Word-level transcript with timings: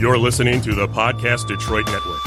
You're 0.00 0.16
listening 0.16 0.60
to 0.60 0.76
the 0.76 0.86
Podcast 0.86 1.48
Detroit 1.48 1.86
Network. 1.86 2.22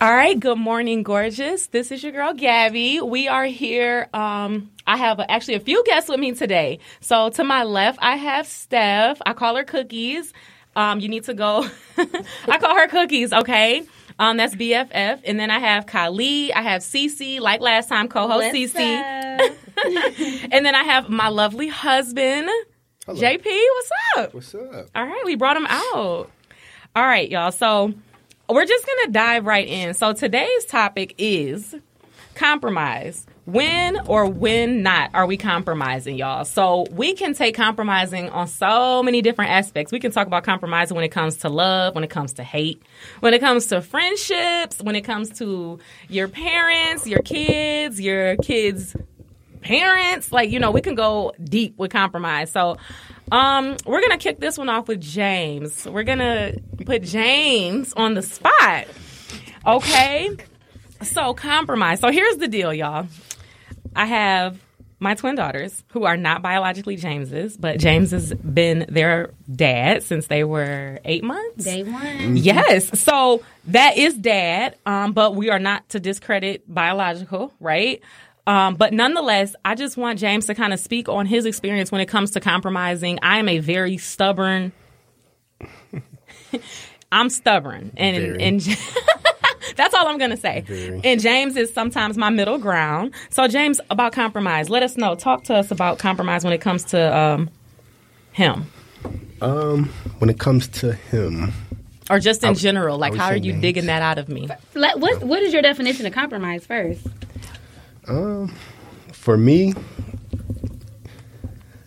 All 0.03 0.15
right, 0.15 0.39
good 0.39 0.59
morning, 0.59 1.03
gorgeous. 1.03 1.69
This 1.69 1.91
is 1.91 2.03
your 2.03 2.13
girl 2.13 2.35
Gabby. 2.35 3.01
We 3.01 3.29
are 3.29 3.47
here. 3.47 4.11
Um, 4.13 4.71
I 4.87 4.99
have 4.99 5.21
actually 5.27 5.55
a 5.55 5.61
few 5.61 5.83
guests 5.85 6.11
with 6.11 6.21
me 6.21 6.33
today. 6.33 6.81
So 7.01 7.31
to 7.31 7.45
my 7.45 7.65
left, 7.65 7.99
I 8.03 8.17
have 8.17 8.47
Steph. 8.47 9.23
I 9.25 9.33
call 9.33 9.57
her 9.57 9.65
Cookies. 9.65 10.35
Um, 10.75 11.01
you 11.01 11.09
need 11.09 11.25
to 11.25 11.33
go. 11.33 11.67
I 11.97 12.59
call 12.59 12.77
her 12.77 12.89
Cookies. 12.89 13.33
Okay. 13.33 13.85
Um, 14.19 14.37
that's 14.39 14.55
BFF. 14.55 15.21
And 15.25 15.39
then 15.39 15.51
I 15.51 15.59
have 15.59 15.87
Kylie. 15.87 16.51
I 16.55 16.63
have 16.63 16.83
Cece, 16.83 17.41
like 17.41 17.61
last 17.61 17.89
time, 17.89 18.09
co-host 18.09 18.55
Cece. 18.55 18.75
and 20.53 20.65
then 20.65 20.75
I 20.75 20.85
have 20.85 21.09
my 21.09 21.29
lovely 21.29 21.69
husband, 21.69 22.49
Hello. 23.05 23.21
JP. 23.21 23.45
What's 23.45 23.91
up? 24.17 24.35
What's 24.35 24.55
up? 24.55 24.87
All 24.95 25.07
right, 25.07 25.23
we 25.25 25.35
brought 25.35 25.57
him 25.57 25.67
out. 25.67 26.31
All 26.97 27.05
right, 27.05 27.31
y'all. 27.31 27.53
So 27.53 27.93
we're 28.49 28.65
just 28.65 28.87
gonna 28.87 29.13
dive 29.13 29.45
right 29.45 29.67
in. 29.67 29.93
So 29.95 30.13
today's 30.13 30.65
topic 30.65 31.15
is 31.19 31.75
compromise. 32.35 33.27
When 33.47 34.01
or 34.09 34.27
when 34.27 34.83
not 34.83 35.11
are 35.15 35.25
we 35.25 35.37
compromising, 35.37 36.19
y'all? 36.19 36.45
So 36.45 36.85
we 36.91 37.15
can 37.15 37.33
take 37.33 37.55
compromising 37.55 38.29
on 38.31 38.49
so 38.49 39.05
many 39.05 39.23
different 39.23 39.53
aspects. 39.53 39.93
We 39.93 40.01
can 40.01 40.11
talk 40.11 40.27
about 40.27 40.43
compromising 40.43 40.97
when 40.97 41.05
it 41.05 41.11
comes 41.11 41.37
to 41.39 41.49
love, 41.49 41.95
when 41.95 42.03
it 42.03 42.11
comes 42.11 42.33
to 42.35 42.43
hate, 42.43 42.83
when 43.21 43.35
it 43.35 43.39
comes 43.39 43.67
to 43.67 43.81
friendships, 43.83 44.83
when 44.83 44.97
it 44.97 45.03
comes 45.03 45.31
to 45.39 45.79
your 46.09 46.27
parents, 46.27 47.07
your 47.07 47.23
kids, 47.23 48.01
your 48.01 48.35
kids' 48.39 48.97
parents. 49.61 50.33
Like, 50.33 50.51
you 50.51 50.59
know, 50.59 50.73
we 50.73 50.81
can 50.81 50.97
go 50.97 51.33
deep 51.43 51.79
with 51.79 51.93
compromise. 51.93 52.51
So 52.51 52.79
um, 53.31 53.77
we're 53.87 54.01
gonna 54.01 54.19
kick 54.19 54.41
this 54.41 54.59
one 54.59 54.69
off 54.69 54.89
with 54.89 55.01
James. 55.01 55.87
We're 55.87 56.03
gonna 56.03 56.55
put 56.85 57.05
James 57.05 57.93
on 57.93 58.15
the 58.15 58.23
spot. 58.23 58.89
Okay. 59.65 60.37
So 61.03 61.33
compromise. 61.33 62.01
So 62.01 62.11
here's 62.11 62.39
the 62.39 62.49
deal, 62.49 62.75
y'all. 62.75 63.07
I 63.97 64.07
have 64.07 64.61
my 64.99 65.15
twin 65.15 65.35
daughters 65.35 65.85
who 65.89 66.05
are 66.05 66.17
not 66.17 66.41
biologically 66.43 66.97
James's, 66.97 67.57
but 67.57 67.79
James 67.79 68.13
has 68.13 68.33
been 68.33 68.87
their 68.89 69.31
dad 69.55 70.03
since 70.03 70.27
they 70.29 70.43
were 70.45 71.01
eight 71.05 71.23
months. 71.23 71.65
Day 71.65 71.83
one. 71.83 72.37
Yes. 72.37 72.99
So 72.99 73.43
that 73.67 73.99
is 73.99 74.15
dad, 74.15 74.77
um, 74.87 75.13
but 75.13 75.35
we 75.35 75.51
are 75.51 75.59
not 75.59 75.89
to 75.91 76.01
discredit 76.01 76.63
biological, 76.73 77.53
right? 77.61 78.01
Um, 78.47 78.77
but 78.77 78.93
nonetheless, 78.93 79.55
I 79.65 79.75
just 79.75 79.97
want 79.97 80.19
James 80.19 80.47
to 80.47 80.55
kind 80.55 80.73
of 80.73 80.79
speak 80.81 81.09
on 81.09 81.27
his 81.27 81.47
experience 81.47 81.91
when 81.91 82.01
it 82.01 82.07
comes 82.07 82.31
to 82.33 82.41
compromising. 82.41 83.19
I 83.23 83.39
am 83.39 83.49
a 83.49 83.59
very 83.59 83.99
stubborn. 83.99 84.73
I'm 87.13 87.29
stubborn, 87.29 87.93
and 87.97 88.17
Very. 88.17 88.43
and 88.43 88.63
that's 89.77 89.95
all 89.95 90.07
I'm 90.07 90.19
gonna 90.19 90.37
say. 90.37 90.61
Very. 90.67 91.01
And 91.05 91.21
James 91.21 91.57
is 91.57 91.73
sometimes 91.73 92.17
my 92.17 92.31
middle 92.31 92.59
ground. 92.59 93.13
So 93.31 93.49
James, 93.49 93.81
about 93.91 94.13
compromise, 94.13 94.71
let 94.71 94.83
us 94.83 94.97
know. 94.97 95.15
Talk 95.15 95.45
to 95.45 95.55
us 95.55 95.71
about 95.71 95.99
compromise 95.99 96.45
when 96.45 96.53
it 96.53 96.61
comes 96.61 96.85
to 96.85 97.17
um, 97.17 97.51
him, 98.33 98.67
Um, 99.41 99.87
when 100.19 100.31
it 100.31 100.39
comes 100.39 100.69
to 100.69 100.93
him, 100.95 101.53
or 102.11 102.21
just 102.21 102.43
in 102.45 102.51
I- 102.51 102.55
general. 102.55 102.99
Like, 102.99 103.15
how 103.15 103.27
are 103.27 103.37
you 103.37 103.53
names. 103.53 103.63
digging 103.63 103.87
that 103.87 104.03
out 104.03 104.19
of 104.19 104.29
me? 104.29 104.49
Let- 104.75 104.99
What 105.01 105.23
What 105.25 105.43
is 105.43 105.53
your 105.53 105.63
definition 105.63 106.07
of 106.07 106.13
compromise 106.13 106.65
first? 106.67 107.07
um, 108.09 108.55
for 109.13 109.37
me, 109.37 109.75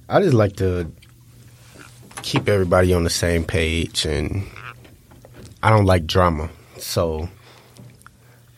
I 0.09 0.21
just 0.21 0.33
like 0.33 0.55
to 0.57 0.91
keep 2.23 2.49
everybody 2.49 2.93
on 2.93 3.03
the 3.03 3.09
same 3.09 3.43
page, 3.43 4.05
and 4.05 4.43
I 5.63 5.69
don't 5.69 5.85
like 5.85 6.05
drama, 6.07 6.49
so 6.77 7.29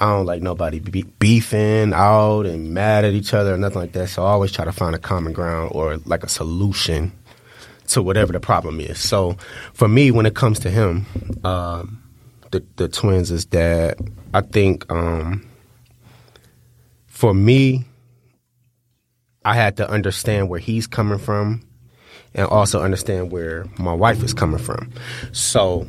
I 0.01 0.05
don't 0.05 0.25
like 0.25 0.41
nobody 0.41 0.79
be- 0.79 1.03
beefing 1.19 1.93
out 1.93 2.47
and 2.47 2.73
mad 2.73 3.05
at 3.05 3.13
each 3.13 3.35
other 3.35 3.53
or 3.53 3.57
nothing 3.57 3.81
like 3.81 3.91
that. 3.91 4.09
So 4.09 4.23
I 4.23 4.31
always 4.31 4.51
try 4.51 4.65
to 4.65 4.71
find 4.71 4.95
a 4.95 4.99
common 4.99 5.31
ground 5.31 5.71
or 5.75 5.97
like 6.05 6.23
a 6.23 6.27
solution 6.27 7.11
to 7.89 8.01
whatever 8.01 8.33
the 8.33 8.39
problem 8.39 8.79
is. 8.79 8.99
So 8.99 9.37
for 9.73 9.87
me, 9.87 10.09
when 10.09 10.25
it 10.25 10.33
comes 10.33 10.57
to 10.59 10.71
him, 10.71 11.05
um, 11.43 12.01
the 12.49 12.63
the 12.77 12.87
twins 12.87 13.29
is 13.29 13.45
that 13.47 13.99
I 14.33 14.41
think 14.41 14.91
um, 14.91 15.47
for 17.05 17.35
me, 17.35 17.85
I 19.45 19.53
had 19.53 19.77
to 19.77 19.87
understand 19.87 20.49
where 20.49 20.59
he's 20.59 20.87
coming 20.87 21.19
from, 21.19 21.61
and 22.33 22.47
also 22.47 22.81
understand 22.81 23.31
where 23.31 23.65
my 23.77 23.93
wife 23.93 24.23
is 24.23 24.33
coming 24.33 24.59
from. 24.59 24.91
So 25.31 25.85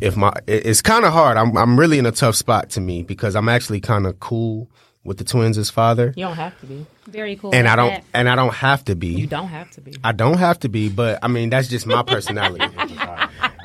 if 0.00 0.16
my 0.16 0.32
it's 0.46 0.82
kind 0.82 1.04
of 1.04 1.12
hard. 1.12 1.36
I'm 1.36 1.56
I'm 1.56 1.78
really 1.78 1.98
in 1.98 2.06
a 2.06 2.12
tough 2.12 2.34
spot 2.36 2.70
to 2.70 2.80
me 2.80 3.02
because 3.02 3.34
I'm 3.36 3.48
actually 3.48 3.80
kind 3.80 4.06
of 4.06 4.18
cool 4.20 4.70
with 5.04 5.18
the 5.18 5.24
twins' 5.24 5.56
as 5.56 5.70
father, 5.70 6.12
You 6.16 6.24
don't 6.24 6.34
have 6.34 6.58
to 6.60 6.66
be. 6.66 6.84
Very 7.06 7.36
cool. 7.36 7.54
and 7.54 7.68
I 7.68 7.76
don't 7.76 7.90
that. 7.90 8.04
and 8.12 8.28
I 8.28 8.34
don't 8.34 8.54
have 8.54 8.84
to 8.86 8.96
be. 8.96 9.08
You 9.08 9.28
don't 9.28 9.48
have 9.48 9.70
to 9.72 9.80
be. 9.80 9.94
I 10.02 10.10
don't 10.12 10.38
have 10.38 10.58
to 10.60 10.68
be, 10.68 10.88
but 10.88 11.20
I 11.22 11.28
mean 11.28 11.48
that's 11.50 11.68
just 11.68 11.86
my 11.86 12.02
personality. 12.02 12.64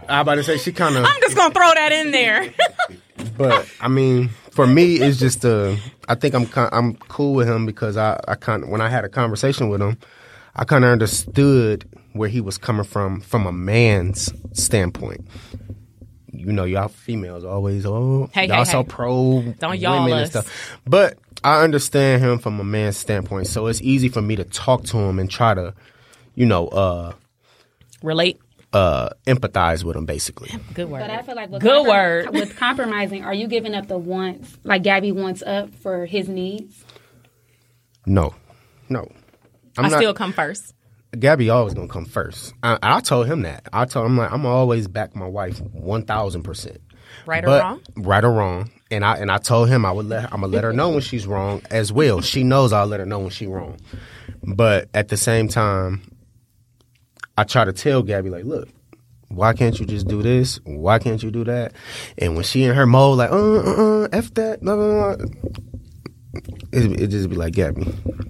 I 0.09 0.19
about 0.21 0.35
to 0.35 0.43
say 0.43 0.57
she 0.57 0.71
kind 0.73 0.97
of, 0.97 1.05
I'm 1.05 1.21
just 1.21 1.35
gonna 1.37 1.53
throw 1.53 1.73
that 1.73 1.91
in 1.91 2.11
there. 2.11 2.53
but 3.37 3.67
I 3.79 3.87
mean 3.87 4.29
for 4.51 4.67
me 4.67 4.95
it's 4.97 5.17
just 5.17 5.43
uh 5.45 5.75
I 6.07 6.15
think 6.15 6.35
I'm 6.35 6.45
ki- 6.45 6.69
I'm 6.71 6.95
cool 6.95 7.33
with 7.33 7.47
him 7.47 7.65
because 7.65 7.97
I 7.97 8.19
I 8.27 8.35
kind 8.35 8.63
of 8.63 8.69
when 8.69 8.81
I 8.81 8.89
had 8.89 9.03
a 9.05 9.09
conversation 9.09 9.69
with 9.69 9.81
him, 9.81 9.97
I 10.55 10.65
kind 10.65 10.83
of 10.83 10.91
understood 10.91 11.85
where 12.13 12.29
he 12.29 12.41
was 12.41 12.57
coming 12.57 12.83
from 12.83 13.21
from 13.21 13.47
a 13.47 13.51
man's 13.51 14.31
standpoint. 14.53 15.25
You 16.33 16.51
know, 16.53 16.63
y'all 16.63 16.87
females 16.87 17.43
always 17.43 17.85
oh 17.85 18.29
Hey, 18.33 18.47
y'all 18.47 18.57
hey, 18.57 18.63
so 18.63 18.83
hey. 18.83 18.87
pro 18.89 19.41
Don't 19.59 19.77
y'all 19.79 20.03
women 20.05 20.19
and 20.19 20.29
stuff, 20.29 20.79
but 20.85 21.17
I 21.43 21.63
understand 21.63 22.21
him 22.23 22.39
from 22.39 22.59
a 22.59 22.63
man's 22.63 22.97
standpoint, 22.97 23.47
so 23.47 23.67
it's 23.67 23.81
easy 23.81 24.07
for 24.09 24.21
me 24.21 24.35
to 24.37 24.43
talk 24.45 24.83
to 24.85 24.97
him 24.97 25.19
and 25.19 25.29
try 25.29 25.53
to, 25.53 25.73
you 26.35 26.45
know, 26.45 26.67
uh 26.69 27.13
Relate. 28.01 28.39
uh 28.73 29.09
empathize 29.27 29.83
with 29.83 29.95
him 29.97 30.05
basically. 30.05 30.49
Good 30.73 30.89
word. 30.89 31.01
But 31.01 31.09
I 31.09 31.21
feel 31.23 31.35
like 31.35 31.49
with 31.49 31.61
Good 31.61 31.85
comprom- 31.85 31.89
word. 31.89 32.29
With 32.33 32.55
compromising, 32.55 33.23
are 33.25 33.33
you 33.33 33.47
giving 33.47 33.75
up 33.75 33.87
the 33.87 33.97
wants 33.97 34.57
like 34.63 34.83
Gabby 34.83 35.11
wants 35.11 35.41
up 35.41 35.73
for 35.75 36.05
his 36.05 36.29
needs? 36.29 36.83
No, 38.05 38.33
no. 38.89 39.11
I'm 39.77 39.85
I 39.85 39.89
not, 39.89 39.97
still 39.97 40.13
come 40.13 40.33
first. 40.33 40.73
Gabby 41.17 41.49
always 41.49 41.73
gonna 41.73 41.87
come 41.87 42.05
first. 42.05 42.53
I, 42.63 42.77
I 42.81 42.99
told 43.01 43.27
him 43.27 43.41
that. 43.41 43.67
I 43.73 43.85
told 43.85 44.05
him 44.05 44.17
like 44.17 44.31
I'm 44.31 44.45
always 44.45 44.87
back 44.87 45.15
my 45.15 45.27
wife 45.27 45.59
one 45.61 46.05
thousand 46.05 46.43
percent. 46.43 46.79
Right 47.25 47.43
or 47.43 47.59
wrong? 47.59 47.81
right 47.97 48.23
or 48.23 48.31
wrong, 48.31 48.71
and 48.89 49.03
I 49.03 49.17
and 49.17 49.29
I 49.29 49.37
told 49.37 49.69
him 49.69 49.85
I 49.85 49.91
would 49.91 50.05
let 50.05 50.25
I'm 50.25 50.41
gonna 50.41 50.47
let 50.47 50.63
her 50.63 50.71
know 50.71 50.89
when 50.89 51.01
she's 51.01 51.27
wrong 51.27 51.61
as 51.69 51.91
well. 51.91 52.21
She 52.21 52.43
knows 52.43 52.71
I'll 52.71 52.87
let 52.87 53.01
her 53.01 53.05
know 53.05 53.19
when 53.19 53.29
she's 53.29 53.49
wrong. 53.49 53.77
But 54.43 54.89
at 54.93 55.09
the 55.09 55.17
same 55.17 55.49
time, 55.49 56.01
I 57.37 57.43
try 57.43 57.65
to 57.65 57.73
tell 57.73 58.01
Gabby 58.01 58.29
like, 58.29 58.45
look, 58.45 58.69
why 59.27 59.53
can't 59.53 59.79
you 59.79 59.85
just 59.85 60.07
do 60.07 60.21
this? 60.21 60.59
Why 60.63 60.99
can't 60.99 61.21
you 61.21 61.31
do 61.31 61.43
that? 61.43 61.73
And 62.17 62.35
when 62.35 62.43
she 62.43 62.63
in 62.63 62.73
her 62.73 62.85
mode 62.85 63.17
like, 63.17 63.31
uh, 63.31 63.35
uh, 63.35 64.03
uh 64.03 64.07
f 64.13 64.33
that, 64.35 64.61
blah 64.61 64.75
blah 64.75 65.15
blah. 65.15 65.25
It, 66.71 67.01
it 67.01 67.07
just 67.07 67.29
be 67.29 67.35
like 67.35 67.53
Gabby, 67.53 67.85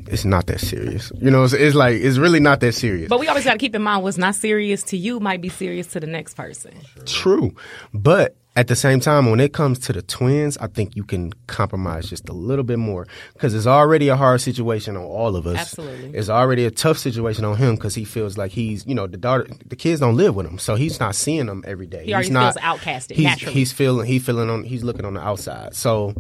it's 0.07 0.25
not 0.25 0.47
that 0.47 0.59
serious. 0.59 1.12
You 1.22 1.29
know, 1.29 1.44
it's, 1.44 1.53
it's 1.53 1.75
like 1.75 1.95
it's 1.95 2.17
really 2.17 2.39
not 2.39 2.59
that 2.62 2.73
serious. 2.73 3.07
But 3.07 3.19
we 3.19 3.28
always 3.28 3.44
got 3.44 3.53
to 3.53 3.59
keep 3.59 3.75
in 3.75 3.81
mind 3.84 4.03
what's 4.03 4.17
not 4.17 4.35
serious 4.35 4.81
to 4.84 4.97
you 4.97 5.19
might 5.19 5.41
be 5.41 5.50
serious 5.50 5.88
to 5.88 6.00
the 6.00 6.07
next 6.07 6.34
person. 6.34 6.73
True. 7.06 7.56
But 7.94 8.35
at 8.56 8.67
the 8.67 8.75
same 8.75 9.00
time, 9.00 9.29
when 9.29 9.39
it 9.39 9.53
comes 9.53 9.79
to 9.79 9.94
the 9.94 10.01
twins, 10.01 10.57
I 10.57 10.67
think 10.67 10.95
you 10.95 11.03
can 11.03 11.31
compromise 11.47 12.09
just 12.09 12.28
a 12.28 12.34
little 12.34 12.66
bit 12.66 12.79
more 12.79 13.07
because 13.34 13.53
it's 13.53 13.67
already 13.67 14.09
a 14.09 14.16
hard 14.18 14.41
situation 14.41 14.97
on 14.97 15.03
all 15.03 15.35
of 15.35 15.47
us. 15.47 15.57
Absolutely. 15.57 16.18
It's 16.18 16.28
already 16.28 16.66
a 16.66 16.72
tough 16.72 16.97
situation 16.97 17.45
on 17.45 17.56
him 17.56 17.75
because 17.75 17.95
he 17.95 18.03
feels 18.03 18.38
like 18.38 18.51
he's, 18.51 18.86
you 18.86 18.95
know, 18.95 19.07
the 19.07 19.15
daughter, 19.18 19.47
the 19.68 19.75
kids 19.77 20.01
don't 20.01 20.18
live 20.18 20.36
with 20.36 20.47
him, 20.47 20.57
so 20.57 20.75
he's 20.75 21.00
not 21.00 21.15
seeing 21.15 21.45
them 21.45 21.63
every 21.65 21.88
day. 21.88 22.04
He 22.04 22.13
already 22.13 22.27
he's 22.27 22.33
not, 22.33 22.59
feels 22.59 22.65
outcasted, 22.80 23.15
He's, 23.15 23.25
naturally. 23.25 23.54
he's 23.54 23.71
feeling, 23.71 24.06
he 24.07 24.19
feeling 24.19 24.50
on, 24.50 24.63
he's 24.63 24.83
looking 24.83 25.06
on 25.06 25.13
the 25.13 25.21
outside. 25.21 25.74
So 25.74 26.13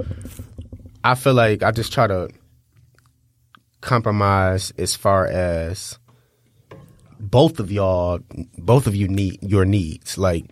I 1.03 1.15
feel 1.15 1.33
like 1.33 1.63
I 1.63 1.71
just 1.71 1.91
try 1.91 2.07
to 2.07 2.29
compromise 3.81 4.71
as 4.77 4.95
far 4.95 5.25
as 5.25 5.97
both 7.19 7.59
of 7.59 7.71
y'all, 7.71 8.19
both 8.57 8.87
of 8.87 8.95
you 8.95 9.07
need 9.07 9.39
your 9.41 9.65
needs. 9.65 10.17
Like 10.17 10.45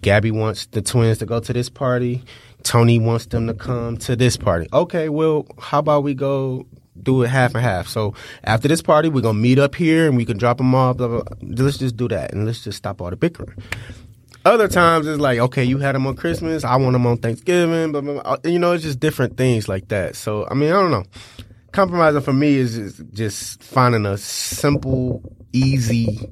Gabby 0.00 0.30
wants 0.30 0.66
the 0.66 0.82
twins 0.82 1.18
to 1.18 1.26
go 1.26 1.40
to 1.40 1.52
this 1.52 1.68
party. 1.68 2.22
Tony 2.62 2.98
wants 2.98 3.26
them 3.26 3.46
to 3.46 3.54
come 3.54 3.96
to 3.98 4.16
this 4.16 4.36
party. 4.36 4.68
Okay, 4.72 5.08
well, 5.08 5.46
how 5.58 5.78
about 5.78 6.02
we 6.02 6.14
go 6.14 6.66
do 7.00 7.22
it 7.22 7.28
half 7.28 7.54
and 7.54 7.62
half? 7.62 7.88
So 7.88 8.14
after 8.44 8.68
this 8.68 8.82
party, 8.82 9.08
we're 9.08 9.20
gonna 9.20 9.38
meet 9.38 9.58
up 9.58 9.74
here 9.74 10.08
and 10.08 10.16
we 10.16 10.24
can 10.24 10.38
drop 10.38 10.58
them 10.58 10.74
off. 10.74 10.96
Blah, 10.96 11.08
blah, 11.08 11.22
blah. 11.22 11.64
Let's 11.64 11.78
just 11.78 11.96
do 11.96 12.08
that 12.08 12.32
and 12.32 12.46
let's 12.46 12.64
just 12.64 12.78
stop 12.78 13.00
all 13.00 13.10
the 13.10 13.16
bickering. 13.16 13.54
Other 14.48 14.66
times 14.66 15.06
it's 15.06 15.20
like, 15.20 15.38
okay, 15.38 15.62
you 15.62 15.76
had 15.76 15.94
them 15.94 16.06
on 16.06 16.16
Christmas. 16.16 16.64
I 16.64 16.76
want 16.76 16.94
them 16.94 17.06
on 17.06 17.18
Thanksgiving. 17.18 17.92
Blah, 17.92 18.00
blah, 18.00 18.12
blah. 18.14 18.22
Uh, 18.22 18.38
you 18.44 18.58
know, 18.58 18.72
it's 18.72 18.82
just 18.82 18.98
different 18.98 19.36
things 19.36 19.68
like 19.68 19.88
that. 19.88 20.16
So 20.16 20.48
I 20.50 20.54
mean, 20.54 20.70
I 20.70 20.80
don't 20.80 20.90
know. 20.90 21.04
compromising 21.72 22.22
for 22.22 22.32
me 22.32 22.54
is 22.56 22.78
is 22.78 23.02
just 23.12 23.62
finding 23.62 24.06
a 24.06 24.16
simple, 24.16 25.22
easy 25.52 26.30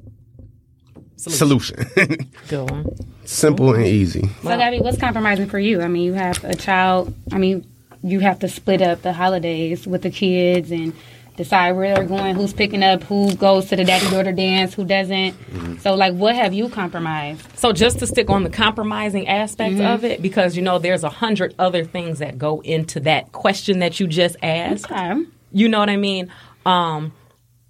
solution. 1.17 1.85
Good 2.47 2.71
one. 2.71 2.87
simple 3.25 3.75
and 3.75 3.85
easy. 3.85 4.27
So, 4.41 4.57
Gabby, 4.57 4.79
what's 4.79 4.97
compromising 4.97 5.47
for 5.47 5.59
you? 5.59 5.81
I 5.81 5.87
mean, 5.87 6.03
you 6.03 6.13
have 6.13 6.43
a 6.43 6.55
child. 6.55 7.13
I 7.31 7.37
mean, 7.37 7.65
you 8.01 8.19
have 8.21 8.39
to 8.39 8.47
split 8.47 8.81
up 8.81 9.03
the 9.03 9.13
holidays 9.13 9.85
with 9.85 10.01
the 10.01 10.09
kids 10.09 10.71
and 10.71 10.93
decide 11.37 11.71
where 11.73 11.95
they're 11.95 12.03
going, 12.03 12.35
who's 12.35 12.51
picking 12.51 12.83
up, 12.83 13.03
who 13.03 13.33
goes 13.35 13.69
to 13.69 13.75
the 13.77 13.85
daddy 13.85 14.09
daughter 14.09 14.31
dance, 14.33 14.73
who 14.73 14.83
doesn't. 14.83 15.35
So, 15.81 15.95
like, 15.95 16.13
what 16.15 16.35
have 16.35 16.53
you 16.53 16.67
compromised? 16.67 17.41
So 17.57 17.71
just 17.71 17.99
to 17.99 18.07
stick 18.07 18.29
on 18.29 18.43
the 18.43 18.49
compromising 18.49 19.27
aspect 19.27 19.75
Mm-hmm. 19.75 19.85
of 19.85 20.03
it, 20.03 20.21
because 20.21 20.55
you 20.57 20.61
know 20.63 20.79
there's 20.79 21.03
a 21.03 21.09
hundred 21.09 21.55
other 21.59 21.85
things 21.85 22.19
that 22.19 22.37
go 22.37 22.61
into 22.61 22.99
that 23.01 23.31
question 23.31 23.79
that 23.79 23.99
you 23.99 24.07
just 24.07 24.35
asked. 24.43 24.91
Okay. 24.91 25.23
You 25.53 25.69
know 25.69 25.79
what 25.79 25.89
I 25.89 25.97
mean? 25.97 26.31
Um, 26.65 27.13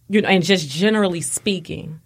you 0.10 0.22
know, 0.22 0.30
and 0.30 0.44
just 0.44 0.68
generally 0.70 1.22
speaking, 1.22 2.00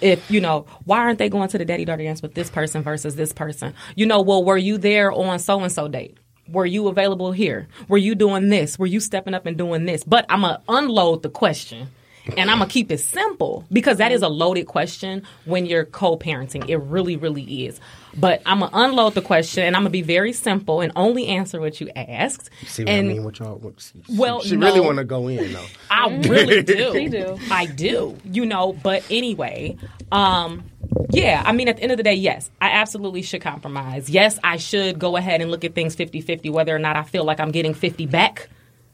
if 0.00 0.30
you 0.30 0.40
know, 0.40 0.66
why 0.84 0.98
aren't 0.98 1.18
they 1.18 1.28
going 1.28 1.48
to 1.48 1.58
the 1.58 1.64
daddy 1.64 1.84
daughter 1.84 2.04
dance 2.04 2.20
with 2.22 2.34
this 2.34 2.50
person 2.50 2.82
versus 2.82 3.16
this 3.16 3.32
person? 3.32 3.74
You 3.96 4.06
know, 4.06 4.20
well, 4.20 4.44
were 4.44 4.56
you 4.58 4.78
there 4.78 5.10
on 5.10 5.38
so 5.38 5.60
and 5.60 5.72
so 5.72 5.88
date? 5.88 6.16
Were 6.48 6.66
you 6.66 6.88
available 6.88 7.32
here? 7.32 7.68
Were 7.88 7.98
you 7.98 8.14
doing 8.14 8.48
this? 8.48 8.78
Were 8.78 8.86
you 8.86 9.00
stepping 9.00 9.34
up 9.34 9.46
and 9.46 9.56
doing 9.56 9.84
this? 9.84 10.02
But 10.02 10.24
I'm 10.28 10.40
gonna 10.40 10.62
unload 10.68 11.22
the 11.22 11.28
question. 11.28 11.88
And 12.36 12.50
I'm 12.50 12.58
gonna 12.58 12.70
keep 12.70 12.90
it 12.90 12.98
simple 12.98 13.64
because 13.72 13.98
that 13.98 14.12
is 14.12 14.22
a 14.22 14.28
loaded 14.28 14.66
question 14.66 15.22
when 15.46 15.66
you're 15.66 15.84
co-parenting. 15.84 16.68
It 16.68 16.76
really, 16.76 17.16
really 17.16 17.66
is. 17.66 17.80
But 18.18 18.42
I'm 18.44 18.60
gonna 18.60 18.70
unload 18.74 19.14
the 19.14 19.22
question 19.22 19.64
and 19.64 19.76
I'm 19.76 19.82
gonna 19.82 19.90
be 19.90 20.02
very 20.02 20.32
simple 20.32 20.80
and 20.80 20.92
only 20.96 21.28
answer 21.28 21.60
what 21.60 21.80
you 21.80 21.88
asked. 21.94 22.50
See 22.66 22.82
what 22.84 22.90
and 22.90 23.10
I 23.10 23.12
mean? 23.12 23.24
What 23.24 23.38
y'all? 23.38 23.56
What, 23.58 23.80
she, 23.80 23.92
Well, 24.08 24.40
she 24.40 24.56
really 24.56 24.80
no. 24.80 24.86
want 24.86 24.98
to 24.98 25.04
go 25.04 25.28
in 25.28 25.52
though. 25.52 25.64
I 25.90 26.08
really 26.28 26.62
do. 26.64 26.92
She 26.92 27.08
do. 27.08 27.38
I 27.50 27.66
do. 27.66 28.16
You 28.24 28.44
know, 28.46 28.72
but 28.72 29.04
anyway, 29.10 29.76
um, 30.10 30.64
yeah, 31.10 31.42
I 31.44 31.52
mean, 31.52 31.68
at 31.68 31.76
the 31.76 31.82
end 31.82 31.92
of 31.92 31.96
the 31.98 32.02
day, 32.02 32.14
yes, 32.14 32.50
I 32.60 32.70
absolutely 32.70 33.22
should 33.22 33.40
compromise. 33.40 34.10
Yes, 34.10 34.38
I 34.42 34.56
should 34.56 34.98
go 34.98 35.16
ahead 35.16 35.40
and 35.40 35.50
look 35.50 35.64
at 35.64 35.74
things 35.74 35.94
50 35.94 36.20
50, 36.20 36.50
whether 36.50 36.74
or 36.74 36.78
not 36.78 36.96
I 36.96 37.02
feel 37.04 37.24
like 37.24 37.38
I'm 37.40 37.50
getting 37.52 37.74
50 37.74 38.06
back. 38.06 38.48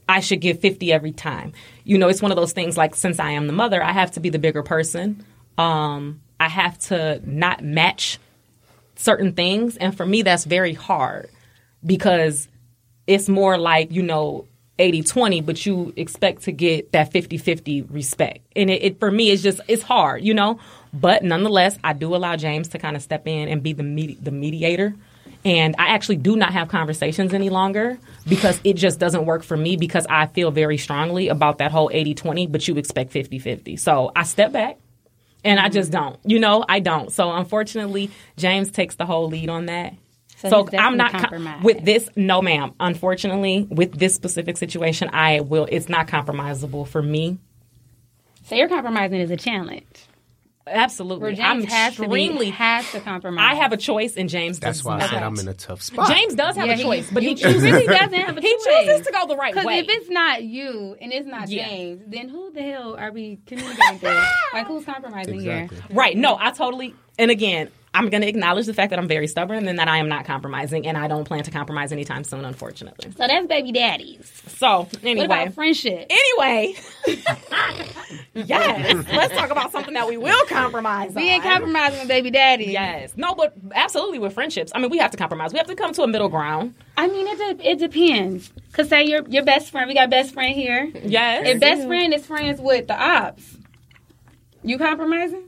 I 0.06 0.20
should 0.20 0.40
give 0.42 0.60
50 0.60 0.92
every 0.92 1.12
time. 1.12 1.52
You 1.84 1.96
know, 1.96 2.08
it's 2.08 2.20
one 2.20 2.30
of 2.30 2.36
those 2.36 2.52
things 2.52 2.76
like 2.76 2.94
since 2.94 3.18
I 3.18 3.30
am 3.30 3.46
the 3.46 3.54
mother, 3.54 3.82
I 3.82 3.92
have 3.92 4.10
to 4.12 4.20
be 4.20 4.28
the 4.28 4.38
bigger 4.38 4.62
person. 4.62 5.24
Um, 5.56 6.20
I 6.38 6.48
have 6.48 6.78
to 6.90 7.22
not 7.24 7.64
match 7.64 8.18
certain 8.96 9.32
things. 9.32 9.76
And 9.76 9.96
for 9.96 10.06
me, 10.06 10.22
that's 10.22 10.44
very 10.44 10.74
hard 10.74 11.28
because 11.84 12.48
it's 13.06 13.28
more 13.28 13.58
like, 13.58 13.90
you 13.92 14.02
know, 14.02 14.46
80 14.78 15.02
20, 15.02 15.40
but 15.42 15.64
you 15.64 15.92
expect 15.96 16.42
to 16.42 16.52
get 16.52 16.92
that 16.92 17.12
50 17.12 17.38
50 17.38 17.82
respect. 17.82 18.40
And 18.56 18.70
it, 18.70 18.82
it, 18.82 19.00
for 19.00 19.10
me, 19.10 19.30
it's 19.30 19.42
just, 19.42 19.60
it's 19.68 19.82
hard, 19.82 20.24
you 20.24 20.34
know? 20.34 20.58
But 20.92 21.22
nonetheless, 21.22 21.78
I 21.84 21.92
do 21.92 22.14
allow 22.14 22.36
James 22.36 22.68
to 22.68 22.78
kind 22.78 22.96
of 22.96 23.02
step 23.02 23.26
in 23.26 23.48
and 23.48 23.62
be 23.62 23.72
the, 23.72 23.82
medi- 23.82 24.18
the 24.20 24.30
mediator. 24.30 24.94
And 25.44 25.76
I 25.78 25.88
actually 25.88 26.16
do 26.16 26.36
not 26.36 26.52
have 26.52 26.68
conversations 26.68 27.34
any 27.34 27.50
longer 27.50 27.98
because 28.26 28.58
it 28.64 28.74
just 28.74 28.98
doesn't 28.98 29.26
work 29.26 29.42
for 29.42 29.56
me 29.56 29.76
because 29.76 30.06
I 30.08 30.26
feel 30.26 30.50
very 30.50 30.78
strongly 30.78 31.28
about 31.28 31.58
that 31.58 31.70
whole 31.70 31.90
80 31.92 32.14
20, 32.14 32.46
but 32.46 32.66
you 32.66 32.76
expect 32.76 33.12
50 33.12 33.38
50. 33.38 33.76
So 33.76 34.10
I 34.16 34.22
step 34.22 34.52
back 34.52 34.78
and 35.44 35.60
I 35.60 35.68
just 35.68 35.90
mm-hmm. 35.90 36.04
don't. 36.04 36.20
You 36.24 36.38
know, 36.38 36.64
I 36.68 36.80
don't. 36.80 37.12
So 37.12 37.32
unfortunately, 37.32 38.10
James 38.36 38.70
takes 38.70 38.96
the 38.96 39.06
whole 39.06 39.28
lead 39.28 39.48
on 39.48 39.66
that. 39.66 39.94
So 40.38 40.50
So, 40.50 40.78
I'm 40.78 40.96
not 40.96 41.12
com- 41.12 41.62
with 41.62 41.84
this. 41.84 42.08
No, 42.16 42.42
ma'am. 42.42 42.72
Unfortunately, 42.80 43.66
with 43.70 43.98
this 43.98 44.14
specific 44.14 44.56
situation, 44.56 45.08
I 45.12 45.40
will. 45.40 45.66
It's 45.70 45.88
not 45.88 46.06
compromisable 46.06 46.86
for 46.86 47.02
me. 47.02 47.38
So, 48.44 48.54
your 48.54 48.68
compromising 48.68 49.20
is 49.20 49.30
a 49.30 49.36
challenge. 49.36 49.86
Absolutely, 50.66 51.22
Where 51.22 51.32
James 51.32 51.40
I'm 51.42 51.62
has 51.64 51.96
to 51.96 52.04
extremely. 52.04 52.46
be, 52.46 52.50
has 52.52 52.90
to 52.92 53.00
compromise. 53.00 53.50
I 53.52 53.54
have 53.56 53.72
a 53.72 53.76
choice, 53.76 54.16
and 54.16 54.30
James. 54.30 54.58
Does. 54.58 54.60
That's 54.60 54.78
does 54.78 54.84
why 54.86 54.96
I 55.00 55.08
said 55.08 55.22
I'm 55.22 55.38
in 55.38 55.46
a 55.48 55.52
tough 55.52 55.82
spot. 55.82 56.08
James 56.10 56.34
does 56.34 56.56
have 56.56 56.66
Yeah, 56.66 56.72
a 56.72 56.76
he- 56.76 56.82
choice, 56.82 57.10
but 57.10 57.22
he, 57.22 57.30
he 57.30 57.34
chooses. 57.34 57.62
really 57.62 57.86
doesn't 57.86 58.14
have 58.14 58.38
a 58.38 58.40
he 58.40 58.50
choice. 58.50 58.64
chooses 58.86 59.06
to 59.06 59.12
go 59.12 59.26
the 59.26 59.36
right 59.36 59.54
way. 59.54 59.62
Because 59.82 59.94
if 59.94 60.02
it's 60.02 60.10
not 60.10 60.42
you 60.42 60.96
and 61.02 61.12
it's 61.12 61.26
not 61.26 61.48
Yeah. 61.50 61.68
James, 61.68 62.02
then 62.06 62.30
who 62.30 62.50
the 62.50 62.62
hell 62.62 62.96
are 62.96 63.12
we 63.12 63.40
communicating 63.46 63.98
with? 64.02 64.24
like, 64.54 64.66
who's 64.66 64.86
compromising 64.86 65.34
Exactly. 65.34 65.76
here? 65.76 65.86
Right. 65.90 66.16
No, 66.16 66.36
I 66.40 66.50
totally. 66.50 66.94
And 67.18 67.30
again, 67.30 67.70
I'm 67.94 68.10
going 68.10 68.22
to 68.22 68.28
acknowledge 68.28 68.66
the 68.66 68.74
fact 68.74 68.90
that 68.90 68.98
I'm 68.98 69.06
very 69.06 69.28
stubborn 69.28 69.68
and 69.68 69.78
that 69.78 69.86
I 69.86 69.98
am 69.98 70.08
not 70.08 70.24
compromising, 70.24 70.86
and 70.86 70.98
I 70.98 71.06
don't 71.06 71.24
plan 71.24 71.44
to 71.44 71.50
compromise 71.52 71.92
anytime 71.92 72.24
soon, 72.24 72.44
unfortunately. 72.44 73.12
So 73.12 73.26
that's 73.26 73.46
baby 73.46 73.70
daddies. 73.70 74.30
So 74.48 74.80
What 74.80 75.04
anyway, 75.04 75.24
about 75.26 75.54
friendship? 75.54 76.10
anyway, 76.10 76.74
yes, 78.34 79.06
let's 79.12 79.34
talk 79.36 79.50
about 79.50 79.72
something 79.72 79.94
that 79.94 80.08
we 80.08 80.16
will 80.16 80.44
compromise. 80.46 81.14
We 81.14 81.28
ain't 81.28 81.44
on. 81.44 81.52
compromising 81.52 82.00
with 82.00 82.08
baby 82.08 82.30
daddy. 82.30 82.66
Yes. 82.66 83.12
No, 83.16 83.34
but 83.34 83.54
absolutely 83.74 84.18
with 84.18 84.34
friendships. 84.34 84.72
I 84.74 84.78
mean, 84.80 84.90
we 84.90 84.98
have 84.98 85.10
to 85.12 85.16
compromise. 85.16 85.52
We 85.52 85.58
have 85.58 85.68
to 85.68 85.76
come 85.76 85.92
to 85.94 86.02
a 86.02 86.08
middle 86.08 86.28
ground. 86.28 86.74
I 86.96 87.06
mean, 87.08 87.26
it 87.28 87.58
de- 87.58 87.70
it 87.70 87.78
depends. 87.78 88.50
Cause 88.72 88.88
say 88.88 89.04
your 89.04 89.26
your 89.28 89.44
best 89.44 89.70
friend, 89.70 89.86
we 89.88 89.94
got 89.94 90.10
best 90.10 90.34
friend 90.34 90.54
here. 90.54 90.90
Yes. 91.04 91.46
If 91.46 91.60
best 91.60 91.86
friend 91.86 92.12
is 92.12 92.26
friends 92.26 92.60
with 92.60 92.88
the 92.88 93.00
ops, 93.00 93.56
you 94.64 94.78
compromising? 94.78 95.44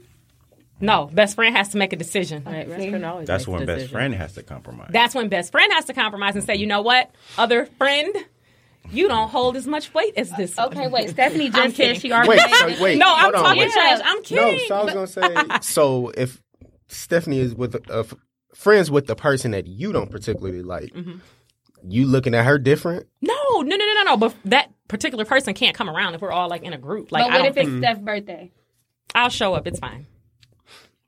No, 0.79 1.05
best 1.11 1.35
friend 1.35 1.55
has 1.55 1.69
to 1.69 1.77
make 1.77 1.93
a 1.93 1.95
decision. 1.95 2.43
Right, 2.45 2.67
best 2.67 2.89
friend 2.89 3.05
always 3.05 3.27
That's 3.27 3.47
makes 3.47 3.59
when 3.59 3.63
a 3.63 3.65
best 3.65 3.91
friend 3.91 4.13
has 4.13 4.33
to 4.33 4.43
compromise. 4.43 4.89
That's 4.93 5.15
when 5.15 5.29
best 5.29 5.51
friend 5.51 5.71
has 5.73 5.85
to 5.85 5.93
compromise 5.93 6.35
and 6.35 6.43
say, 6.43 6.55
you 6.55 6.67
know 6.67 6.81
what, 6.81 7.09
other 7.37 7.65
friend, 7.77 8.15
you 8.91 9.07
don't 9.07 9.29
hold 9.29 9.55
as 9.57 9.65
much 9.67 9.93
weight 9.93 10.13
as 10.17 10.29
this. 10.31 10.55
one." 10.55 10.67
Okay, 10.67 10.87
wait. 10.87 11.09
Stephanie 11.09 11.47
I'm 11.47 11.51
just 11.51 11.75
said 11.77 11.97
she 11.99 12.11
already. 12.11 12.29
Wait, 12.29 12.55
so 12.77 12.83
wait. 12.83 12.97
No, 12.97 13.11
I'm 13.13 13.25
on, 13.27 13.33
talking 13.33 13.59
wait. 13.61 13.71
trash. 13.71 13.99
I'm 14.03 14.17
No, 14.17 14.21
kidding. 14.21 14.67
so 14.67 14.75
I 14.75 14.83
was 14.83 14.93
gonna 14.93 15.07
say. 15.07 15.57
So 15.61 16.09
if 16.15 16.41
Stephanie 16.87 17.39
is 17.39 17.53
with 17.55 17.75
uh, 17.89 18.03
friends 18.55 18.89
with 18.91 19.07
the 19.07 19.15
person 19.15 19.51
that 19.51 19.67
you 19.67 19.91
don't 19.91 20.09
particularly 20.11 20.61
like, 20.63 20.93
Mm-hmm. 20.93 21.17
you 21.89 22.05
looking 22.05 22.33
at 22.33 22.45
her 22.45 22.57
different. 22.57 23.07
no, 23.21 23.33
no, 23.55 23.61
no, 23.63 23.75
no, 23.75 23.93
no, 23.93 24.03
no. 24.03 24.17
But 24.17 24.35
that 24.45 24.71
particular 24.87 25.25
person 25.25 25.53
can't 25.53 25.75
come 25.75 25.89
around 25.89 26.13
if 26.15 26.21
we're 26.21 26.31
all 26.31 26.47
like 26.49 26.63
in 26.63 26.71
a 26.73 26.77
group. 26.77 27.11
Like, 27.11 27.23
But 27.25 27.31
I 27.31 27.37
what 27.37 27.37
don't 27.43 27.47
if 27.47 27.57
it's 27.57 27.67
think 27.69 27.83
Steph's 27.83 27.99
birthday? 28.01 28.51
I'll 29.15 29.29
show 29.29 29.53
up. 29.53 29.67
It's 29.67 29.79
fine. 29.79 30.05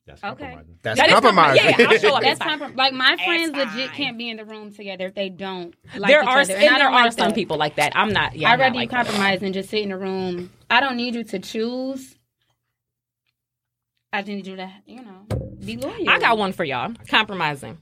That's 0.10 0.24
Okay. 0.24 0.44
compromising. 0.44 0.80
That's 0.82 1.00
That 1.00 1.08
is 1.08 1.14
compromising. 1.14 1.62
compromising. 1.64 1.86
Yeah, 1.86 1.92
I'll 1.92 2.00
show 2.00 2.16
up. 2.16 2.22
That's 2.24 2.40
It's 2.42 2.50
comprom- 2.50 2.76
like 2.78 2.94
my 2.94 3.16
friends 3.24 3.50
It's 3.50 3.58
legit 3.58 3.88
fine. 3.90 3.96
can't 3.98 4.18
be 4.18 4.30
in 4.30 4.38
the 4.38 4.46
room 4.46 4.74
together 4.74 5.06
if 5.08 5.16
they 5.16 5.30
don't. 5.30 5.76
Like 5.98 6.10
there 6.10 6.22
each 6.24 6.28
are, 6.28 6.40
other. 6.40 6.54
and, 6.56 6.64
I 6.76 6.78
there 6.80 6.88
are 6.90 7.04
like 7.06 7.12
some 7.14 7.30
that. 7.30 7.36
people 7.36 7.58
like 7.58 7.76
that. 7.76 7.94
I'm 7.96 8.12
not. 8.12 8.36
Yeah, 8.36 8.52
I'd 8.52 8.60
rather 8.60 8.76
you 8.76 8.82
like 8.82 8.90
compromise 8.90 9.42
and 9.44 9.54
just 9.54 9.70
sit 9.70 9.82
in 9.84 9.92
a 9.92 9.98
room. 9.98 10.52
I 10.70 10.80
don't 10.82 10.98
need 10.98 11.16
you 11.16 11.24
to 11.26 11.40
choose. 11.40 12.16
I 14.12 14.22
just 14.22 14.30
need 14.30 14.48
you 14.48 14.56
to, 14.56 14.72
you 14.88 15.04
know, 15.04 15.26
be 15.64 15.78
loyal. 15.78 16.10
I 16.10 16.20
got 16.20 16.38
one 16.38 16.52
for 16.52 16.64
y'all. 16.64 16.92
Compromising. 17.10 17.78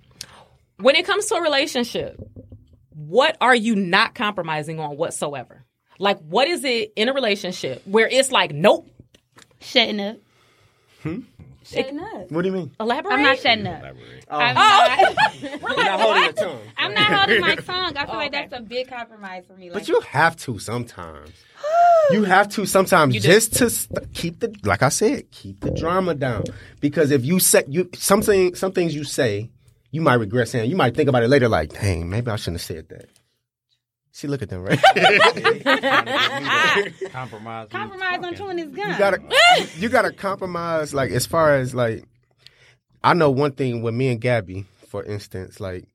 When 0.77 0.95
it 0.95 1.05
comes 1.05 1.25
to 1.27 1.35
a 1.35 1.41
relationship, 1.41 2.19
what 2.93 3.37
are 3.39 3.55
you 3.55 3.75
not 3.75 4.13
compromising 4.13 4.79
on 4.79 4.97
whatsoever? 4.97 5.63
Like, 5.99 6.19
what 6.19 6.47
is 6.47 6.63
it 6.65 6.91
in 6.95 7.09
a 7.09 7.13
relationship 7.13 7.81
where 7.85 8.07
it's 8.07 8.31
like, 8.31 8.51
nope, 8.53 8.87
shutting 9.61 9.99
up. 10.01 10.17
Hmm? 11.01 11.19
Shutting 11.69 11.99
up. 11.99 12.31
What 12.31 12.41
do 12.43 12.47
you 12.49 12.53
mean? 12.53 12.71
elaborate? 12.79 13.13
I'm 13.13 13.23
not 13.23 13.37
shutting 13.39 13.67
up. 13.67 13.79
Elaborate. 13.81 14.25
I'm, 14.29 14.57
Oh, 14.57 14.61
not, 14.61 15.41
we're 15.61 15.75
like, 15.75 16.37
what? 16.37 16.57
I'm 16.77 16.93
not 16.93 17.11
holding 17.13 17.41
my 17.41 17.55
tongue. 17.55 17.97
I 17.97 18.05
feel 18.05 18.15
like 18.15 18.33
oh, 18.33 18.37
okay. 18.37 18.49
that's 18.49 18.53
a 18.53 18.61
big 18.63 18.87
compromise 18.89 19.43
for 19.47 19.53
me. 19.53 19.65
Like, 19.69 19.73
But 19.73 19.87
you 19.87 19.99
have 20.01 20.35
to 20.37 20.59
sometimes. 20.59 21.31
You 22.11 22.23
have 22.23 22.47
to 22.49 22.65
sometimes 22.65 23.13
do. 23.15 23.19
just 23.19 23.53
to 23.55 23.69
st- 23.69 24.13
keep 24.13 24.39
the 24.39 24.55
like 24.63 24.81
I 24.81 24.89
said, 24.89 25.29
keep 25.31 25.59
the 25.59 25.71
drama 25.71 26.15
down. 26.15 26.43
Because 26.79 27.11
if 27.11 27.25
you 27.25 27.39
say 27.39 27.63
you 27.67 27.89
something 27.95 28.55
some 28.55 28.71
things 28.71 28.95
you 28.95 29.03
say, 29.03 29.49
you 29.91 30.01
might 30.01 30.15
regret 30.15 30.47
saying. 30.47 30.69
You 30.69 30.75
might 30.77 30.95
think 30.95 31.09
about 31.09 31.23
it 31.23 31.27
later, 31.27 31.49
like, 31.49 31.73
dang, 31.73 32.09
maybe 32.09 32.31
I 32.31 32.35
shouldn't 32.37 32.61
have 32.61 32.65
said 32.65 32.89
that. 32.89 33.09
See, 34.17 34.27
look 34.27 34.41
at 34.41 34.49
them, 34.49 34.63
right? 34.63 34.81
Compromise. 37.11 37.67
compromise 37.69 38.23
on 38.23 38.35
chewing 38.35 38.57
his 38.57 38.69
gum. 38.69 38.89
you 38.89 38.97
gotta 38.97 39.19
you 39.77 39.89
gotta 39.89 40.11
compromise 40.11 40.91
like 40.91 41.11
as 41.11 41.27
far 41.27 41.53
as 41.53 41.75
like 41.75 42.03
I 43.03 43.13
know 43.13 43.29
one 43.29 43.51
thing 43.51 43.83
with 43.83 43.93
me 43.93 44.09
and 44.09 44.19
Gabby, 44.19 44.65
for 44.87 45.03
instance, 45.03 45.59
like 45.59 45.85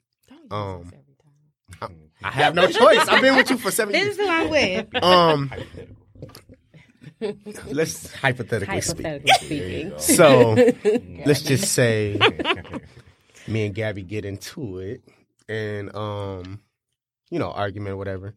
um 0.53 0.93
I, 1.81 1.89
I 2.23 2.31
have 2.31 2.55
no 2.55 2.69
choice. 2.69 3.09
I've 3.09 3.23
been 3.23 3.35
with 3.35 3.51
you 3.51 3.59
for 3.59 3.73
seven 3.73 3.93
this 3.93 4.05
years. 4.05 4.17
is 4.17 4.25
who 4.25 4.29
I'm 4.29 4.51
with. 4.51 4.87
Um 5.03 5.51
let's 7.73 8.15
hypothetically 8.15 8.83
speak. 8.83 9.29
Speaking. 9.41 9.99
So 9.99 10.53
let's 11.27 11.43
just 11.43 11.73
say 11.73 12.21
me 13.49 13.67
and 13.67 13.75
Gabby 13.75 14.05
get 14.05 14.25
into 14.25 14.79
it 14.79 15.03
and 15.49 15.93
um 15.97 16.61
you 17.33 17.39
know, 17.39 17.51
argument 17.51 17.95
or 17.95 17.97
whatever. 17.97 18.35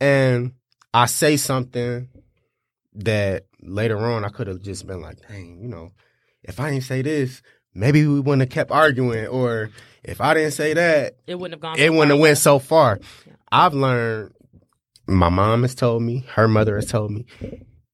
And 0.00 0.52
I 0.94 1.06
say 1.06 1.36
something 1.36 2.08
that 2.94 3.46
later 3.60 3.98
on 3.98 4.24
I 4.24 4.28
could 4.28 4.46
have 4.46 4.62
just 4.62 4.86
been 4.86 5.00
like, 5.00 5.18
dang, 5.28 5.58
you 5.60 5.68
know, 5.68 5.90
if 6.44 6.60
I 6.60 6.70
didn't 6.70 6.84
say 6.84 7.02
this, 7.02 7.42
maybe 7.74 8.06
we 8.06 8.20
wouldn't 8.20 8.42
have 8.42 8.50
kept 8.50 8.70
arguing. 8.70 9.26
Or 9.26 9.70
if 10.04 10.20
I 10.20 10.34
didn't 10.34 10.52
say 10.52 10.72
that, 10.74 11.16
It 11.26 11.34
wouldn't 11.38 11.54
have 11.54 11.60
gone. 11.60 11.78
it 11.78 11.86
so 11.88 11.92
wouldn't 11.92 12.08
far. 12.10 12.16
have 12.16 12.20
went 12.20 12.38
so 12.38 12.58
far. 12.58 13.00
I've 13.50 13.74
learned 13.74 14.32
my 15.06 15.28
mom 15.30 15.62
has 15.62 15.74
told 15.74 16.02
me, 16.02 16.24
her 16.34 16.46
mother 16.48 16.76
has 16.76 16.86
told 16.86 17.10
me. 17.10 17.26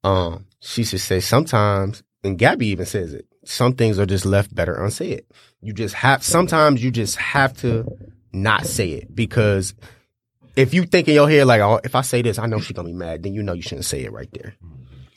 Um, 0.03 0.47
she 0.61 0.85
should 0.85 1.01
say 1.01 1.21
sometimes, 1.21 2.03
and 2.23 2.39
Gabby 2.39 2.67
even 2.69 2.87
says 2.87 3.15
it. 3.15 3.27
Some 3.47 3.75
things 3.75 3.99
are 3.99 4.07
just 4.07 4.27
left 4.27 4.55
better 4.55 4.75
unsaid. 4.75 5.25
You 5.63 5.73
just 5.73 5.95
have. 5.95 6.23
Sometimes 6.23 6.83
you 6.83 6.91
just 6.91 7.17
have 7.17 7.57
to 7.59 7.87
not 8.33 8.67
say 8.67 8.91
it 8.91 9.15
because 9.15 9.75
if 10.57 10.73
you 10.75 10.85
think 10.85 11.09
in 11.09 11.15
your 11.15 11.29
head 11.29 11.47
like, 11.47 11.61
oh, 11.61 11.81
if 11.85 11.95
I 11.95 12.03
say 12.03 12.23
this, 12.23 12.39
I 12.39 12.47
know 12.47 12.61
she's 12.61 12.77
gonna 12.77 12.89
be 12.89 12.95
mad. 12.95 13.23
Then 13.23 13.35
you 13.35 13.43
know 13.43 13.53
you 13.53 13.63
shouldn't 13.63 13.85
say 13.85 14.05
it 14.05 14.13
right 14.13 14.29
there. 14.33 14.55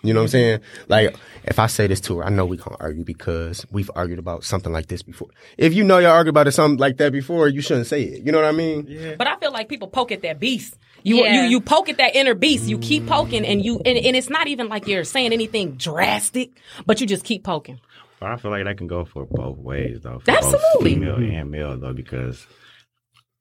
You 0.04 0.14
know 0.14 0.20
what 0.20 0.26
I'm 0.26 0.30
saying? 0.30 0.60
Like, 0.90 1.16
if 1.46 1.58
I 1.58 1.66
say 1.68 1.88
this 1.88 2.00
to 2.02 2.18
her, 2.20 2.24
I 2.24 2.30
know 2.30 2.46
we 2.46 2.56
gonna 2.58 2.78
argue 2.80 3.04
because 3.04 3.66
we've 3.72 3.90
argued 3.96 4.20
about 4.20 4.44
something 4.44 4.72
like 4.72 4.88
this 4.88 5.02
before. 5.02 5.30
If 5.58 5.74
you 5.74 5.84
know 5.84 5.98
y'all 5.98 6.12
argued 6.12 6.30
about 6.34 6.48
it 6.48 6.52
something 6.52 6.80
like 6.80 6.98
that 6.98 7.12
before, 7.12 7.48
you 7.48 7.62
shouldn't 7.62 7.88
say 7.88 8.04
it. 8.04 8.24
You 8.24 8.32
know 8.32 8.40
what 8.40 8.48
I 8.48 8.52
mean? 8.52 8.86
Yeah. 8.88 9.16
But 9.18 9.28
I 9.28 9.36
feel 9.38 9.52
like 9.52 9.68
people 9.68 9.88
poke 9.88 10.12
at 10.12 10.22
that 10.22 10.40
beast. 10.40 10.78
You 11.04 11.24
Yeah. 11.24 11.44
you 11.46 11.50
you 11.50 11.62
poke 11.62 11.90
at 11.90 11.98
that 11.98 12.16
inner 12.16 12.36
beast. 12.36 12.66
You 12.66 12.78
keep 12.78 13.08
poking, 13.08 13.46
and 13.46 13.64
you 13.66 13.82
and, 13.86 13.98
and 13.98 14.16
it's 14.16 14.30
not 14.30 14.48
even 14.48 14.70
like 14.70 14.88
you're 14.88 15.04
saying 15.04 15.34
anything 15.34 15.74
drastic, 15.74 16.52
but 16.86 17.02
you 17.02 17.08
just 17.08 17.24
keep 17.24 17.44
poking. 17.44 17.80
But 18.20 18.32
I 18.32 18.38
feel 18.38 18.52
like 18.52 18.66
that 18.66 18.78
can 18.78 18.88
go 18.88 19.04
for 19.04 19.26
both 19.26 19.58
ways 19.58 20.02
though. 20.02 20.20
For 20.20 20.32
Absolutely. 20.32 20.96
Both 20.96 21.18
female 21.18 21.40
and 21.40 21.52
male 21.52 21.78
though, 21.78 21.94
because 21.94 22.46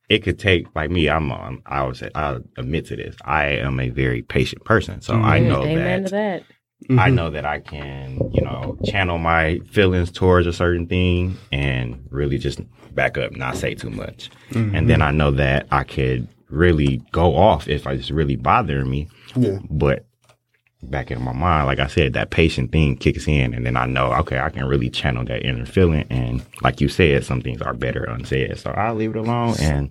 it 0.08 0.22
could 0.22 0.38
take 0.38 0.66
like 0.74 0.90
me. 0.90 1.08
I'm 1.08 1.32
um, 1.32 1.62
I 1.66 1.84
would 1.84 1.96
say 1.96 2.10
I 2.14 2.38
admit 2.56 2.86
to 2.86 2.96
this. 2.96 3.16
I 3.24 3.46
am 3.46 3.80
a 3.80 3.90
very 3.90 4.22
patient 4.22 4.64
person, 4.64 5.00
so 5.00 5.14
I 5.14 5.38
know 5.38 5.64
Amen 5.64 6.02
that 6.02 6.08
to 6.08 6.14
that. 6.14 6.42
I 6.98 7.08
know 7.08 7.30
that 7.30 7.46
I 7.46 7.60
can, 7.60 8.18
you 8.32 8.42
know, 8.42 8.78
channel 8.84 9.16
my 9.16 9.60
feelings 9.70 10.10
towards 10.10 10.46
a 10.46 10.52
certain 10.52 10.86
thing 10.86 11.36
and 11.50 12.06
really 12.10 12.36
just 12.36 12.60
back 12.94 13.16
up, 13.16 13.34
not 13.34 13.56
say 13.56 13.74
too 13.74 13.88
much. 13.88 14.30
And 14.52 14.88
then 14.88 15.00
I 15.00 15.10
know 15.10 15.30
that 15.32 15.66
I 15.70 15.84
could 15.84 16.28
really 16.50 16.98
go 17.12 17.34
off 17.34 17.66
if 17.66 17.86
I 17.86 17.92
it's 17.92 18.10
really 18.10 18.36
bothering 18.36 18.90
me. 18.90 19.08
Yeah. 19.34 19.58
But 19.70 20.05
back 20.82 21.10
in 21.10 21.22
my 21.22 21.32
mind, 21.32 21.66
like 21.66 21.78
I 21.80 21.86
said, 21.86 22.12
that 22.12 22.30
patient 22.30 22.70
thing 22.72 22.96
kicks 22.96 23.26
in 23.26 23.54
and 23.54 23.64
then 23.66 23.76
I 23.76 23.86
know, 23.86 24.12
okay, 24.20 24.38
I 24.38 24.50
can 24.50 24.64
really 24.66 24.90
channel 24.90 25.24
that 25.24 25.44
inner 25.44 25.66
feeling. 25.66 26.06
And 26.10 26.44
like 26.62 26.80
you 26.80 26.88
said, 26.88 27.24
some 27.24 27.40
things 27.40 27.60
are 27.62 27.74
better 27.74 28.04
unsaid. 28.04 28.58
So 28.58 28.70
I'll 28.70 28.94
leave 28.94 29.10
it 29.10 29.16
alone 29.16 29.56
and, 29.60 29.90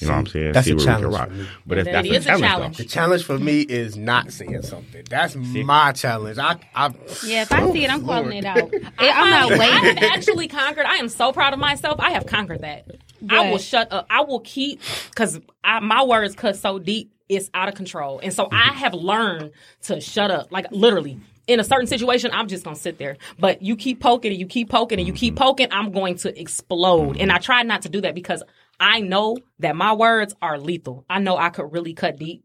you 0.00 0.06
know 0.06 0.12
what 0.14 0.18
I'm 0.20 0.26
saying? 0.26 0.52
that's 0.52 0.66
a 0.68 0.76
challenge 0.76 1.02
can 1.02 1.10
rock. 1.10 1.30
But 1.66 1.78
if 1.78 1.86
It 1.88 1.92
that's 1.92 2.08
is 2.08 2.26
a 2.26 2.30
a 2.34 2.38
challenge, 2.38 2.40
challenge. 2.42 2.76
The 2.78 2.84
challenge 2.84 3.24
for 3.24 3.38
me 3.38 3.60
is 3.62 3.96
not 3.96 4.30
saying 4.32 4.62
something. 4.62 5.02
That's 5.10 5.34
my 5.34 5.92
challenge. 5.92 6.38
I, 6.38 6.56
I 6.74 6.92
Yeah, 7.24 7.42
if 7.42 7.52
I 7.52 7.72
see 7.72 7.84
it, 7.84 7.90
I'm 7.92 8.04
oh, 8.04 8.06
calling 8.06 8.32
it 8.38 8.44
out. 8.44 8.70
I'm 8.98 9.30
not 9.30 9.50
have- 9.50 9.52
I 9.52 9.58
waiting. 9.58 9.96
have 10.02 10.12
actually 10.18 10.46
conquered. 10.48 10.86
I 10.86 10.96
am 10.96 11.08
so 11.08 11.32
proud 11.32 11.52
of 11.52 11.58
myself. 11.58 11.98
I 12.00 12.10
have 12.12 12.26
conquered 12.26 12.60
that. 12.60 12.86
I 13.28 13.50
will 13.50 13.58
shut 13.58 13.92
up. 13.92 14.06
I 14.10 14.20
will 14.20 14.40
keep 14.40 14.80
because 15.10 15.40
my 15.64 16.04
words 16.04 16.36
cut 16.36 16.56
so 16.56 16.78
deep. 16.78 17.12
It's 17.28 17.50
out 17.54 17.68
of 17.68 17.74
control, 17.74 18.20
and 18.22 18.32
so 18.32 18.48
I 18.50 18.68
mm-hmm. 18.68 18.78
have 18.78 18.94
learned 18.94 19.50
to 19.82 20.00
shut 20.00 20.30
up. 20.30 20.50
Like 20.50 20.66
literally. 20.70 21.20
In 21.46 21.60
a 21.60 21.64
certain 21.64 21.86
situation, 21.86 22.30
I'm 22.34 22.46
just 22.46 22.62
gonna 22.62 22.76
sit 22.76 22.98
there. 22.98 23.16
But 23.38 23.62
you 23.62 23.74
keep 23.74 24.00
poking 24.00 24.32
and 24.32 24.38
you 24.38 24.44
keep 24.44 24.68
poking 24.68 24.98
and 24.98 25.08
you 25.08 25.14
keep 25.14 25.34
mm-hmm. 25.34 25.44
poking, 25.44 25.68
I'm 25.70 25.92
going 25.92 26.16
to 26.16 26.38
explode. 26.38 27.16
And 27.16 27.32
I 27.32 27.38
try 27.38 27.62
not 27.62 27.80
to 27.82 27.88
do 27.88 28.02
that 28.02 28.14
because 28.14 28.42
I 28.78 29.00
know 29.00 29.38
that 29.60 29.74
my 29.74 29.94
words 29.94 30.34
are 30.42 30.58
lethal. 30.58 31.06
I 31.08 31.20
know 31.20 31.38
I 31.38 31.48
could 31.48 31.72
really 31.72 31.94
cut 31.94 32.18
deep. 32.18 32.44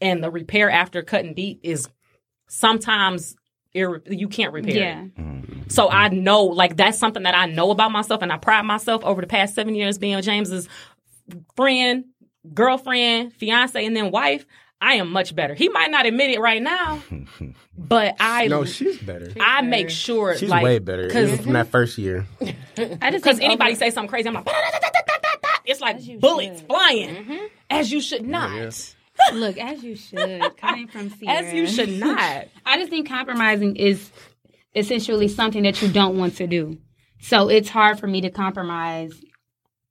And 0.00 0.22
the 0.22 0.30
repair 0.30 0.70
after 0.70 1.02
cutting 1.02 1.34
deep 1.34 1.58
is 1.64 1.88
sometimes 2.48 3.34
irre- 3.74 4.02
you 4.06 4.28
can't 4.28 4.52
repair 4.52 4.74
it. 4.74 4.78
Yeah. 4.78 5.02
Mm-hmm. 5.02 5.62
So 5.68 5.90
I 5.90 6.08
know, 6.10 6.44
like, 6.44 6.76
that's 6.76 6.98
something 6.98 7.24
that 7.24 7.34
I 7.34 7.46
know 7.46 7.72
about 7.72 7.90
myself, 7.90 8.22
and 8.22 8.32
I 8.32 8.36
pride 8.36 8.62
myself 8.62 9.04
over 9.04 9.20
the 9.20 9.26
past 9.26 9.56
seven 9.56 9.74
years 9.74 9.98
being 9.98 10.22
James's 10.22 10.68
friend, 11.56 12.04
girlfriend, 12.54 13.32
fiance, 13.34 13.84
and 13.84 13.96
then 13.96 14.10
wife. 14.10 14.46
I 14.78 14.94
am 14.94 15.10
much 15.10 15.34
better. 15.34 15.54
He 15.54 15.70
might 15.70 15.90
not 15.90 16.04
admit 16.04 16.30
it 16.30 16.38
right 16.38 16.60
now, 16.60 17.02
but 17.78 18.14
I 18.20 18.46
no, 18.46 18.66
she's 18.66 18.98
better. 18.98 19.32
I 19.40 19.62
make 19.62 19.88
sure 19.88 20.36
She's 20.36 20.50
like 20.50 20.62
way 20.62 20.78
better. 20.80 21.06
because 21.06 21.32
Even 21.32 21.44
from 21.44 21.52
that 21.54 21.68
first 21.68 21.96
year. 21.96 22.26
I 22.42 23.10
just 23.10 23.24
because 23.24 23.40
anybody 23.40 23.70
over- 23.70 23.78
say 23.78 23.90
something 23.90 24.10
crazy, 24.10 24.28
I'm 24.28 24.34
like, 24.34 24.46
it's 25.64 25.80
like 25.80 26.20
bullets 26.20 26.58
should. 26.58 26.68
flying, 26.68 27.08
mm-hmm. 27.08 27.46
as 27.70 27.90
you 27.90 28.02
should 28.02 28.26
not, 28.26 28.94
look 29.32 29.56
as 29.56 29.82
you 29.82 29.96
should 29.96 30.56
coming 30.58 30.88
from 30.88 31.08
Sierra. 31.10 31.38
as 31.38 31.54
you 31.54 31.66
should 31.66 31.98
not. 31.98 32.44
I 32.66 32.78
just 32.78 32.90
think 32.90 33.08
compromising 33.08 33.76
is 33.76 34.10
essentially 34.74 35.28
something 35.28 35.62
that 35.62 35.80
you 35.80 35.88
don't 35.88 36.18
want 36.18 36.36
to 36.36 36.46
do. 36.46 36.78
So 37.20 37.48
it's 37.48 37.68
hard 37.68 37.98
for 37.98 38.06
me 38.06 38.20
to 38.20 38.30
compromise 38.30 39.12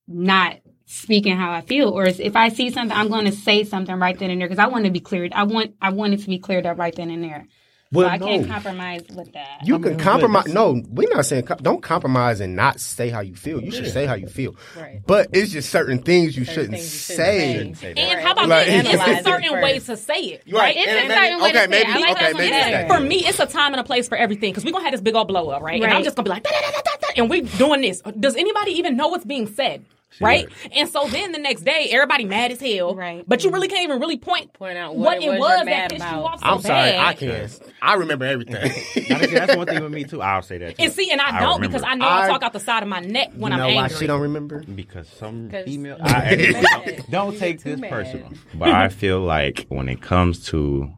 not 0.07 0.57
speaking 0.85 1.35
how 1.35 1.51
I 1.51 1.61
feel 1.61 1.89
or 1.89 2.05
if 2.05 2.35
I 2.35 2.49
see 2.49 2.69
something 2.69 2.95
I'm 2.95 3.07
going 3.09 3.25
to 3.25 3.31
say 3.31 3.63
something 3.63 3.95
right 3.95 4.17
then 4.17 4.29
and 4.29 4.39
there 4.41 4.47
because 4.47 4.59
I 4.63 4.67
want 4.67 4.85
to 4.85 4.91
be 4.91 4.99
cleared. 4.99 5.33
I 5.33 5.43
want 5.43 5.75
I 5.81 5.89
want 5.91 6.13
it 6.13 6.21
to 6.21 6.27
be 6.27 6.37
cleared 6.39 6.65
up 6.65 6.77
right 6.77 6.95
then 6.95 7.09
and 7.09 7.23
there. 7.23 7.47
Well, 7.91 8.07
so 8.07 8.13
I 8.13 8.17
can't 8.17 8.47
compromise 8.47 9.03
with 9.15 9.31
that. 9.33 9.59
You 9.63 9.79
can 9.79 9.97
compromise. 9.97 10.47
No, 10.47 10.81
we're 10.89 11.07
not 11.13 11.25
saying 11.25 11.43
com- 11.45 11.59
don't 11.61 11.81
compromise 11.81 12.41
and 12.41 12.55
not 12.55 12.79
say 12.81 13.09
how 13.09 13.21
you 13.21 13.35
feel. 13.35 13.61
You 13.61 13.71
should 13.71 13.87
say 13.91 14.05
how 14.05 14.15
you 14.15 14.27
feel. 14.27 14.55
Right. 14.75 15.01
But 15.05 15.29
it's 15.33 15.51
just 15.51 15.69
certain 15.69 15.99
things 15.99 16.35
you 16.35 16.43
shouldn't 16.45 16.71
things 16.73 16.83
you 17.09 17.15
say. 17.15 17.53
shouldn't 17.53 17.77
Say 17.77 17.93
that. 17.93 17.99
And 17.99 18.19
how 18.21 18.31
about 18.33 18.49
Like- 18.49 18.65
this? 18.67 18.85
It's 18.93 19.19
a 19.21 19.23
certain 19.23 19.49
first. 19.49 19.63
way 19.63 19.79
to 19.79 19.97
say 19.97 20.19
it, 20.19 20.43
Right. 20.51 20.59
right? 20.59 20.75
It's 20.75 20.87
And 20.87 20.97
a 20.97 21.07
maybe- 21.07 21.13
certain 21.13 21.41
way 21.41 21.51
to 21.51 21.57
okay, 21.63 21.71
say 21.71 21.81
it. 21.81 21.87
Like 21.87 22.11
okay, 22.17 22.25
maybe 22.33 22.33
one 22.33 22.43
it's 22.43 22.49
better. 22.65 22.71
that. 22.71 22.87
For 22.89 22.99
me, 22.99 23.15
it's 23.25 23.39
a 23.39 23.45
time 23.45 23.73
and 23.73 23.79
a 23.79 23.83
place 23.83 24.09
for 24.09 24.17
everything 24.17 24.51
because 24.51 24.65
we're 24.65 24.71
gonna 24.71 24.83
have 24.83 24.91
this 24.91 25.01
big 25.01 25.15
old 25.15 25.27
blow 25.29 25.49
up, 25.49 25.61
right? 25.61 25.81
And 25.81 25.93
I'm 25.93 26.03
just 26.03 26.15
gonna 26.17 26.25
be 26.25 26.31
like, 26.31 26.43
"Da, 26.43 26.49
da, 26.51 26.59
da, 26.59 26.71
da, 26.71 26.81
da, 26.81 26.91
da," 27.01 27.07
and 27.17 27.29
we're 27.29 27.43
doing 27.43 27.81
this. 27.81 28.01
Does 28.19 28.35
anybody 28.35 28.71
even 28.71 28.97
know 28.97 29.07
what's 29.09 29.25
being 29.25 29.47
said? 29.47 29.85
Right? 30.21 30.47
And 30.73 30.87
so 30.87 31.07
then 31.07 31.33
the 31.33 31.39
next 31.39 31.63
day, 31.63 31.89
everybody 31.91 32.23
mad 32.23 32.51
as 32.51 32.61
hell. 32.61 32.95
Right. 32.95 33.23
But 33.27 33.43
you 33.43 33.49
mm-hmm. 33.49 33.55
really 33.55 33.67
can't 33.67 33.83
even 33.83 33.99
really 33.99 34.17
point 34.17 34.45
Point 34.53 34.77
out 34.77 34.95
what, 34.95 35.17
what 35.17 35.17
it 35.17 35.23
it 35.25 35.29
was 35.31 35.39
was 35.39 35.65
that 35.65 35.89
pissed 35.89 36.01
about. 36.01 36.15
you 36.15 36.25
off 36.25 36.39
so 36.39 36.45
I'm 36.45 36.61
sorry, 36.61 36.91
bad. 36.91 37.05
I 37.05 37.13
can't. 37.13 37.61
I 37.81 37.93
remember 37.95 38.25
everything. 38.25 38.53
That's 39.33 39.55
one 39.55 39.67
thing 39.67 39.83
with 39.83 39.91
me 39.91 40.05
too. 40.05 40.21
I'll 40.21 40.41
say 40.41 40.57
that. 40.59 40.77
Too. 40.77 40.83
And 40.83 40.93
see, 40.93 41.11
and 41.11 41.19
I, 41.19 41.41
don't 41.41 41.55
remember 41.55 41.67
because 41.67 41.83
I 41.83 41.95
know 41.95 42.05
I, 42.05 42.23
I- 42.23 42.27
talk 42.29 42.41
out 42.41 42.53
the 42.53 42.59
side 42.61 42.83
of 42.83 42.89
my 42.89 43.01
neck 43.01 43.31
when 43.35 43.51
you 43.51 43.57
know 43.57 43.65
I'm 43.65 43.75
why 43.75 43.83
angry. 43.83 43.97
she 43.97 44.07
don't 44.07 44.21
remember? 44.21 44.63
because 44.63 45.09
some 45.09 45.49
female. 45.65 45.97
I, 46.01 46.35
don't, 46.35 47.11
don't 47.11 47.37
take 47.37 47.63
this 47.63 47.79
mad. 47.79 47.89
personal, 47.91 48.29
but 48.53 48.69
I 48.69 48.87
feel 48.87 49.19
like 49.19 49.65
when 49.67 49.89
it 49.89 50.01
comes 50.01 50.45
to 50.47 50.89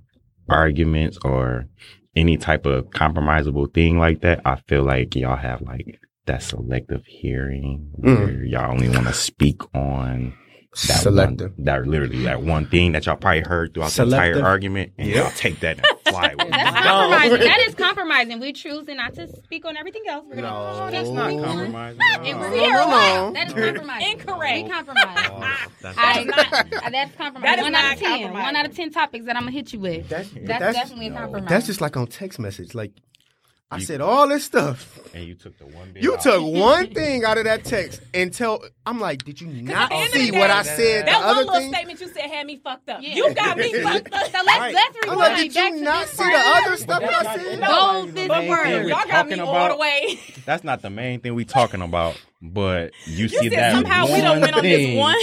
arguments 0.48 1.18
or 1.26 1.66
any 2.16 2.38
type 2.38 2.66
of 2.66 2.92
compromisable 2.92 3.74
thing 3.74 3.98
like 3.98 4.22
that, 4.22 4.42
I 4.46 4.58
feel 4.68 4.84
like 4.84 5.16
y'all 5.16 5.36
have 5.36 5.62
like 5.62 6.00
that 6.28 6.44
selective 6.44 7.06
hearing 7.06 7.92
mm. 8.00 8.20
where 8.20 8.44
y'all 8.44 8.72
only 8.72 8.90
want 8.90 9.08
to 9.08 9.14
speak 9.14 9.62
on 9.76 10.34
that 10.86 11.02
Selective. 11.02 11.54
one, 11.58 11.66
that 11.66 11.88
literally 11.88 12.24
that 12.24 12.44
one 12.44 12.68
thing 12.68 12.92
that 12.92 13.08
y'all 13.08 13.16
probably 13.16 13.42
heard 13.42 13.74
throughout 13.74 13.92
the 13.92 14.04
entire 14.04 14.44
argument, 14.44 14.94
and 15.00 15.10
y'all 15.10 15.32
take 15.32 15.60
that 15.62 15.80
and 15.80 15.88
fly 16.08 16.36
with 16.38 16.48
it. 16.48 16.52
That's 16.52 16.86
compromising. 16.86 17.40
That 17.40 17.60
is 17.68 17.76
compromising. 17.76 18.40
We're 18.40 18.52
choosing 18.52 18.98
not 18.98 19.16
to 19.16 19.28
speak 19.28 19.66
on 19.66 19.76
everything 19.76 20.04
else. 20.08 20.26
We're 20.28 20.36
gonna, 20.36 20.48
No. 20.48 20.92
That's 20.92 21.10
not 21.10 21.32
compromising. 21.32 22.00
It 22.28 22.34
No. 22.34 22.40
was 22.40 22.50
no, 22.50 22.56
here. 22.56 22.74
no. 22.74 22.88
What? 22.88 23.34
That 23.34 23.48
is 23.48 23.54
compromising. 23.54 24.12
Incorrect. 24.12 24.64
We 24.64 24.70
compromise. 24.70 25.32
Oh, 25.38 25.68
that's 25.82 25.98
I, 25.98 26.24
not- 26.24 26.92
that's 26.92 27.16
compromise. 27.16 27.44
That 27.44 27.60
is 27.60 27.64
one 27.64 27.72
not 27.72 27.86
out 27.86 27.94
of 27.94 28.00
ten. 28.00 28.34
One 28.34 28.56
out 28.56 28.66
of 28.66 28.76
ten 28.76 28.92
topics 28.92 29.26
that 29.26 29.36
I'm 29.36 29.44
gonna 29.44 29.52
hit 29.52 29.74
you 29.74 29.80
with. 29.80 30.10
That's, 30.10 30.30
That's, 30.32 30.76
definitely 30.76 31.08
a 31.08 31.14
compromise. 31.14 31.50
That's 31.50 31.66
just 31.66 31.82
like 31.82 31.96
on 31.98 32.08
text 32.08 32.40
message. 32.40 32.76
Like 32.76 32.92
I 33.70 33.80
said 33.80 34.00
all 34.00 34.30
this 34.30 34.46
stuff. 34.46 34.98
and 35.14 35.26
you 35.26 35.36
took 35.36 35.58
the 35.60 35.66
one. 35.66 35.92
bit 35.92 36.02
You 36.02 36.14
out. 36.14 36.22
took 36.22 36.42
one 36.42 36.88
thing 36.94 37.26
out 37.26 37.38
of 37.38 37.44
that 37.44 37.66
text 37.66 38.00
and 38.14 38.34
tell 38.34 38.64
I'm 38.86 38.98
like, 39.00 39.26
did 39.26 39.42
you 39.42 39.48
not 39.48 39.84
at 39.84 39.90
the 39.90 39.96
end 39.96 40.06
of 40.08 40.12
see 40.14 40.32
the 40.32 40.38
what 40.40 40.50
I 40.50 40.62
said? 40.64 41.06
That 41.08 41.20
the 41.20 41.26
one 41.26 41.36
other 41.36 41.40
little 41.46 41.60
thing. 41.60 41.74
statement 41.74 42.00
you 42.00 42.08
said 42.08 42.22
had 42.30 42.48
me 42.48 42.62
fucked 42.64 42.88
up. 42.90 43.02
Yeah. 43.02 43.16
You 43.16 43.34
got 43.34 43.58
me 43.58 43.74
fucked 43.82 44.14
up. 44.14 44.26
so 44.32 44.38
let's 44.46 44.60
Right. 44.60 44.74
let's 44.74 44.98
rewind 45.04 45.20
like, 45.20 45.38
did 45.38 45.56
you 45.56 45.82
not 45.82 46.08
see 46.08 46.24
part. 46.24 46.34
the 46.34 46.40
other 46.40 46.78
stuff 46.78 47.02
that 47.02 47.26
I 47.28 47.36
said? 47.36 47.60
Bold 47.60 48.14
this 48.16 48.30
main 48.30 48.50
word. 48.50 48.64
thing 48.64 48.88
Y'all 48.88 49.08
got 49.08 49.28
me 49.28 49.36
talking 49.36 49.40
all 49.42 49.70
the 49.70 49.76
way. 49.76 50.20
That's 50.46 50.64
not 50.64 50.82
the 50.82 50.90
main 50.90 51.20
thing 51.20 51.36
we 51.36 51.44
talking 51.44 51.82
about, 51.82 52.16
but 52.42 52.94
you, 53.06 53.24
You 53.24 53.28
see 53.28 53.50
said 53.50 53.52
that 53.60 53.72
somehow 53.74 54.06
we 54.06 54.12
one 54.14 54.22
don't 54.22 54.42
win 54.42 54.54
on 54.54 54.64
this 54.64 54.78
thing 54.78 54.98
one. 54.98 55.18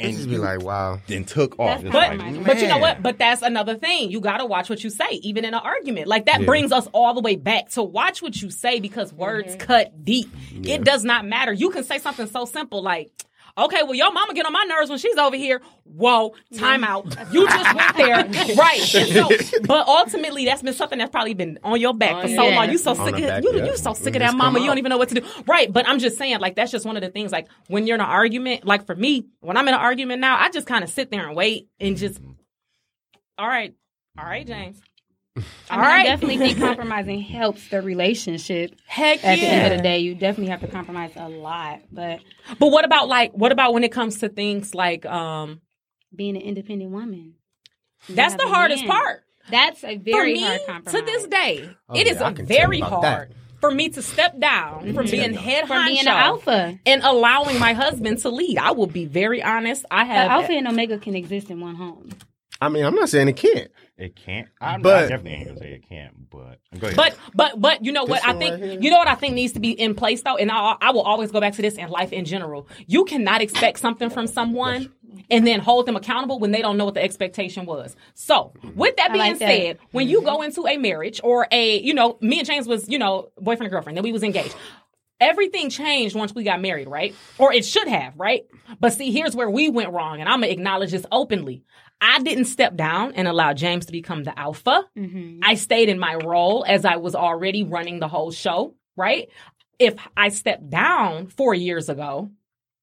And 0.00 0.14
just 0.14 0.28
be 0.28 0.38
like, 0.38 0.62
wow. 0.62 1.00
then 1.08 1.24
took 1.24 1.58
off. 1.58 1.82
That's 1.82 1.92
But 1.92 2.18
like, 2.18 2.44
but 2.44 2.60
you 2.60 2.68
know 2.68 2.78
what? 2.78 3.02
But 3.02 3.18
that's 3.18 3.42
another 3.42 3.74
thing. 3.74 4.10
You 4.10 4.20
gotta 4.20 4.46
watch 4.46 4.70
what 4.70 4.84
you 4.84 4.90
say, 4.90 5.10
even 5.22 5.44
in 5.44 5.54
an 5.54 5.60
argument. 5.60 6.06
Like 6.06 6.26
that 6.26 6.40
Yeah. 6.40 6.46
brings 6.46 6.70
us 6.70 6.86
all 6.92 7.14
the 7.14 7.20
way 7.20 7.34
back 7.34 7.70
to 7.70 7.82
watch 7.82 8.22
what 8.22 8.40
you 8.40 8.50
say 8.50 8.78
because 8.78 9.12
words 9.12 9.56
mm-hmm. 9.56 9.66
cut 9.66 10.04
deep. 10.04 10.30
It 10.62 10.84
does 10.84 11.02
not 11.02 11.26
matter. 11.26 11.52
You 11.52 11.70
can 11.70 11.82
say 11.82 11.98
something 11.98 12.28
so 12.28 12.44
simple 12.44 12.82
like, 12.82 13.10
Okay, 13.58 13.82
well, 13.82 13.94
your 13.94 14.12
mama 14.12 14.34
get 14.34 14.46
on 14.46 14.52
my 14.52 14.62
nerves 14.64 14.88
when 14.88 15.00
she's 15.00 15.16
over 15.16 15.34
here. 15.34 15.60
Whoa, 15.82 16.34
time 16.56 16.84
out. 16.84 17.06
You 17.32 17.48
just 17.48 17.74
went 17.74 17.96
there, 17.96 18.16
right? 18.56 18.80
So, 18.80 19.28
but 19.66 19.88
ultimately, 19.88 20.44
that's 20.44 20.62
been 20.62 20.74
something 20.74 20.98
that's 20.98 21.10
probably 21.10 21.34
been 21.34 21.58
on 21.64 21.80
your 21.80 21.92
back 21.92 22.22
for 22.22 22.28
so 22.28 22.46
yeah. 22.46 22.56
long. 22.56 22.70
You 22.70 22.78
so 22.78 22.90
On 22.90 22.96
sick 22.96 23.14
of 23.16 23.20
back, 23.20 23.42
you. 23.42 23.52
yeah. 23.56 23.64
You 23.64 23.76
so 23.76 23.94
sick 23.94 24.14
of 24.14 24.20
that 24.20 24.36
mama. 24.36 24.60
You 24.60 24.66
don't 24.66 24.78
even 24.78 24.90
know 24.90 24.98
what 24.98 25.08
to 25.08 25.16
do, 25.16 25.26
right? 25.46 25.72
But 25.72 25.88
I'm 25.88 25.98
just 25.98 26.16
saying, 26.18 26.38
like 26.38 26.54
that's 26.54 26.70
just 26.70 26.86
one 26.86 26.96
of 26.96 27.02
the 27.02 27.10
things. 27.10 27.32
Like 27.32 27.48
when 27.66 27.86
you're 27.86 27.96
in 27.96 28.00
an 28.00 28.06
argument, 28.06 28.64
like 28.64 28.86
for 28.86 28.94
me, 28.94 29.26
when 29.40 29.56
I'm 29.56 29.66
in 29.66 29.74
an 29.74 29.80
argument 29.80 30.20
now, 30.20 30.38
I 30.38 30.50
just 30.50 30.68
kind 30.68 30.84
of 30.84 30.90
sit 30.90 31.10
there 31.10 31.26
and 31.26 31.34
wait 31.34 31.68
and 31.80 31.96
just, 31.96 32.20
all 33.36 33.48
right, 33.48 33.74
all 34.16 34.24
right, 34.24 34.46
James. 34.46 34.80
I, 35.36 35.40
All 35.70 35.78
mean, 35.78 35.86
I 35.86 36.02
definitely 36.04 36.38
think 36.38 36.58
compromising 36.68 37.20
helps 37.20 37.68
the 37.68 37.80
relationship. 37.82 38.74
Heck 38.86 39.24
At 39.24 39.36
the 39.38 39.46
end 39.46 39.72
of 39.72 39.78
the 39.78 39.82
day, 39.82 39.98
you 40.00 40.14
definitely 40.14 40.50
have 40.50 40.60
to 40.62 40.68
compromise 40.68 41.12
a 41.16 41.28
lot. 41.28 41.80
But 41.92 42.20
But 42.58 42.68
what 42.72 42.84
about 42.84 43.08
like 43.08 43.32
what 43.32 43.52
about 43.52 43.72
when 43.74 43.84
it 43.84 43.92
comes 43.92 44.18
to 44.18 44.28
things 44.28 44.74
like 44.74 45.06
um 45.06 45.60
being 46.14 46.36
an 46.36 46.42
independent 46.42 46.90
woman, 46.90 47.34
That's 48.08 48.34
the 48.34 48.46
hardest 48.48 48.84
man. 48.84 48.90
part. 48.90 49.24
That's 49.50 49.84
a 49.84 49.96
For 49.98 50.02
very 50.04 50.34
me, 50.34 50.42
hard 50.42 50.60
compromise. 50.66 51.00
to 51.00 51.06
this 51.06 51.26
day, 51.26 51.70
Oh, 51.88 51.94
it 51.96 52.06
yeah, 52.06 52.12
is 52.14 52.20
I 52.22 52.30
a 52.30 52.32
can 52.32 52.46
tell 52.46 52.56
you 52.56 52.62
very 52.62 52.80
hard 52.80 53.02
that. 53.02 53.28
for 53.60 53.70
me 53.70 53.88
to 53.90 54.02
step 54.02 54.38
down 54.40 54.92
from 54.94 55.06
being 55.06 55.34
head 55.34 55.66
From 55.68 55.84
being 55.86 56.00
an 56.00 56.08
alpha. 56.08 56.78
and 56.86 57.02
allowing 57.02 57.58
my 57.58 57.72
husband 57.74 58.18
to 58.20 58.30
lead. 58.30 58.58
I 58.58 58.72
will 58.72 58.86
be 58.86 59.04
very 59.04 59.42
honest. 59.42 59.84
I 59.90 60.04
have 60.04 60.08
The 60.26 60.30
have 60.30 60.30
alpha 60.42 60.52
and 60.52 60.66
omega 60.68 60.98
can 60.98 61.14
exist 61.14 61.50
in 61.50 61.60
one 61.60 61.76
home. 61.76 62.10
I 62.60 62.68
mean, 62.70 62.84
I'm 62.84 62.94
not 62.94 63.08
saying 63.08 63.28
it 63.28 63.36
can't. 63.36 63.70
It 63.98 64.14
can't. 64.14 64.48
I'm 64.60 64.80
But- 64.80 65.04
I 65.04 65.08
definitely 65.08 65.32
ain't 65.32 65.48
gonna 65.48 65.58
say 65.58 65.72
it 65.72 65.88
can't. 65.88 66.30
But 66.30 66.60
go 66.78 66.86
ahead. 66.86 66.96
But 66.96 67.16
but 67.34 67.60
but 67.60 67.84
you 67.84 67.90
know 67.90 68.04
what 68.04 68.24
I 68.24 68.32
think 68.32 68.62
right 68.62 68.80
you 68.80 68.90
know 68.90 68.98
what 68.98 69.08
I 69.08 69.16
think 69.16 69.34
needs 69.34 69.54
to 69.54 69.60
be 69.60 69.72
in 69.72 69.94
place 69.96 70.22
though, 70.22 70.36
and 70.36 70.50
I, 70.52 70.76
I 70.80 70.92
will 70.92 71.02
always 71.02 71.32
go 71.32 71.40
back 71.40 71.54
to 71.54 71.62
this 71.62 71.74
in 71.74 71.88
life 71.88 72.12
in 72.12 72.24
general. 72.24 72.68
You 72.86 73.04
cannot 73.04 73.42
expect 73.42 73.80
something 73.80 74.08
from 74.08 74.28
someone 74.28 74.92
and 75.30 75.46
then 75.46 75.60
hold 75.60 75.86
them 75.86 75.96
accountable 75.96 76.38
when 76.38 76.52
they 76.52 76.62
don't 76.62 76.76
know 76.76 76.84
what 76.84 76.94
the 76.94 77.02
expectation 77.02 77.66
was. 77.66 77.96
So 78.14 78.52
with 78.74 78.96
that 78.96 79.12
being 79.12 79.32
like 79.32 79.38
that. 79.38 79.48
said, 79.48 79.78
when 79.90 80.08
you 80.08 80.18
mm-hmm. 80.18 80.26
go 80.26 80.42
into 80.42 80.66
a 80.66 80.76
marriage 80.76 81.20
or 81.24 81.48
a 81.50 81.80
you 81.80 81.92
know 81.92 82.18
me 82.20 82.38
and 82.38 82.46
James 82.46 82.68
was 82.68 82.88
you 82.88 82.98
know 82.98 83.30
boyfriend 83.38 83.66
and 83.66 83.72
girlfriend, 83.72 83.96
then 83.96 84.04
we 84.04 84.12
was 84.12 84.22
engaged. 84.22 84.54
Everything 85.20 85.68
changed 85.68 86.14
once 86.14 86.34
we 86.34 86.44
got 86.44 86.60
married, 86.60 86.88
right? 86.88 87.14
Or 87.38 87.52
it 87.52 87.64
should 87.64 87.88
have, 87.88 88.14
right? 88.16 88.44
But 88.78 88.92
see, 88.92 89.10
here's 89.10 89.34
where 89.34 89.50
we 89.50 89.68
went 89.68 89.92
wrong, 89.92 90.20
and 90.20 90.28
I'm 90.28 90.40
gonna 90.40 90.52
acknowledge 90.52 90.92
this 90.92 91.06
openly. 91.10 91.64
I 92.00 92.20
didn't 92.20 92.44
step 92.44 92.76
down 92.76 93.14
and 93.14 93.26
allow 93.26 93.52
James 93.52 93.86
to 93.86 93.92
become 93.92 94.22
the 94.22 94.38
alpha. 94.38 94.84
Mm-hmm. 94.96 95.40
I 95.42 95.54
stayed 95.54 95.88
in 95.88 95.98
my 95.98 96.14
role 96.14 96.64
as 96.66 96.84
I 96.84 96.96
was 96.96 97.14
already 97.14 97.64
running 97.64 97.98
the 97.98 98.08
whole 98.08 98.30
show, 98.30 98.74
right? 98.96 99.28
If 99.78 99.96
I 100.16 100.28
stepped 100.28 100.70
down 100.70 101.26
four 101.26 101.54
years 101.54 101.88
ago, 101.88 102.30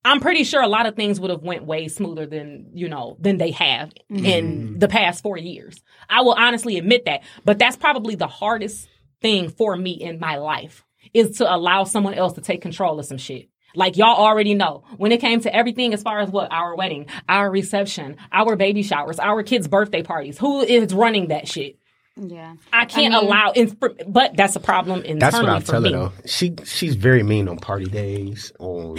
I'm 0.04 0.20
pretty 0.20 0.44
sure 0.44 0.62
a 0.62 0.68
lot 0.68 0.86
of 0.86 0.96
things 0.96 1.20
would 1.20 1.32
have 1.32 1.42
went 1.42 1.66
way 1.66 1.88
smoother 1.88 2.28
than, 2.28 2.72
you 2.74 2.88
know, 2.90 3.18
than 3.20 3.38
they 3.38 3.52
have 3.52 3.92
mm-hmm. 4.12 4.26
in 4.26 4.80
the 4.80 4.88
past 4.88 5.24
four 5.24 5.38
years. 5.38 5.82
I 6.10 6.22
will 6.22 6.34
honestly 6.34 6.78
admit 6.78 7.06
that. 7.06 7.24
But 7.44 7.58
that's 7.58 7.76
probably 7.76 8.16
the 8.16 8.28
hardest 8.28 8.88
thing 9.22 9.50
for 9.50 9.76
me 9.76 9.92
in 9.92 10.20
my 10.20 10.38
life 10.38 10.85
is 11.14 11.38
to 11.38 11.54
allow 11.54 11.84
someone 11.84 12.14
else 12.14 12.34
to 12.34 12.42
take 12.42 12.62
control 12.62 13.00
of 13.00 13.06
some 13.06 13.18
shit. 13.18 13.50
Like 13.76 13.98
y'all 13.98 14.16
already 14.16 14.54
know, 14.54 14.84
when 14.98 15.12
it 15.12 15.20
came 15.20 15.42
to 15.42 15.54
everything 15.54 15.94
as 15.94 16.02
far 16.02 16.20
as 16.20 16.30
what 16.30 16.50
our 16.52 16.76
wedding, 16.76 17.08
our 17.28 17.52
reception, 17.52 18.16
our 18.32 18.56
baby 18.56 18.84
showers, 18.84 19.20
our 19.20 19.44
kids' 19.44 19.68
birthday 19.68 20.02
parties, 20.02 20.38
who 20.38 20.62
is 20.62 20.94
running 20.94 21.28
that 21.28 21.48
shit? 21.48 21.78
Yeah. 22.16 22.56
I 22.72 22.86
can't 22.86 23.14
I 23.14 23.20
mean- 23.20 23.28
allow, 23.28 23.52
in, 23.52 23.78
but 24.08 24.38
that's 24.38 24.56
a 24.56 24.62
problem 24.62 25.00
internally 25.00 25.20
That's 25.20 25.36
what 25.36 25.50
I 25.50 25.60
for 25.60 25.72
tell 25.74 25.82
me. 25.82 25.92
her 25.92 25.98
though. 25.98 26.12
She 26.26 26.56
she's 26.64 26.96
very 26.96 27.24
mean 27.24 27.50
on 27.50 27.58
party 27.58 27.86
days, 27.88 28.54
on 28.60 28.98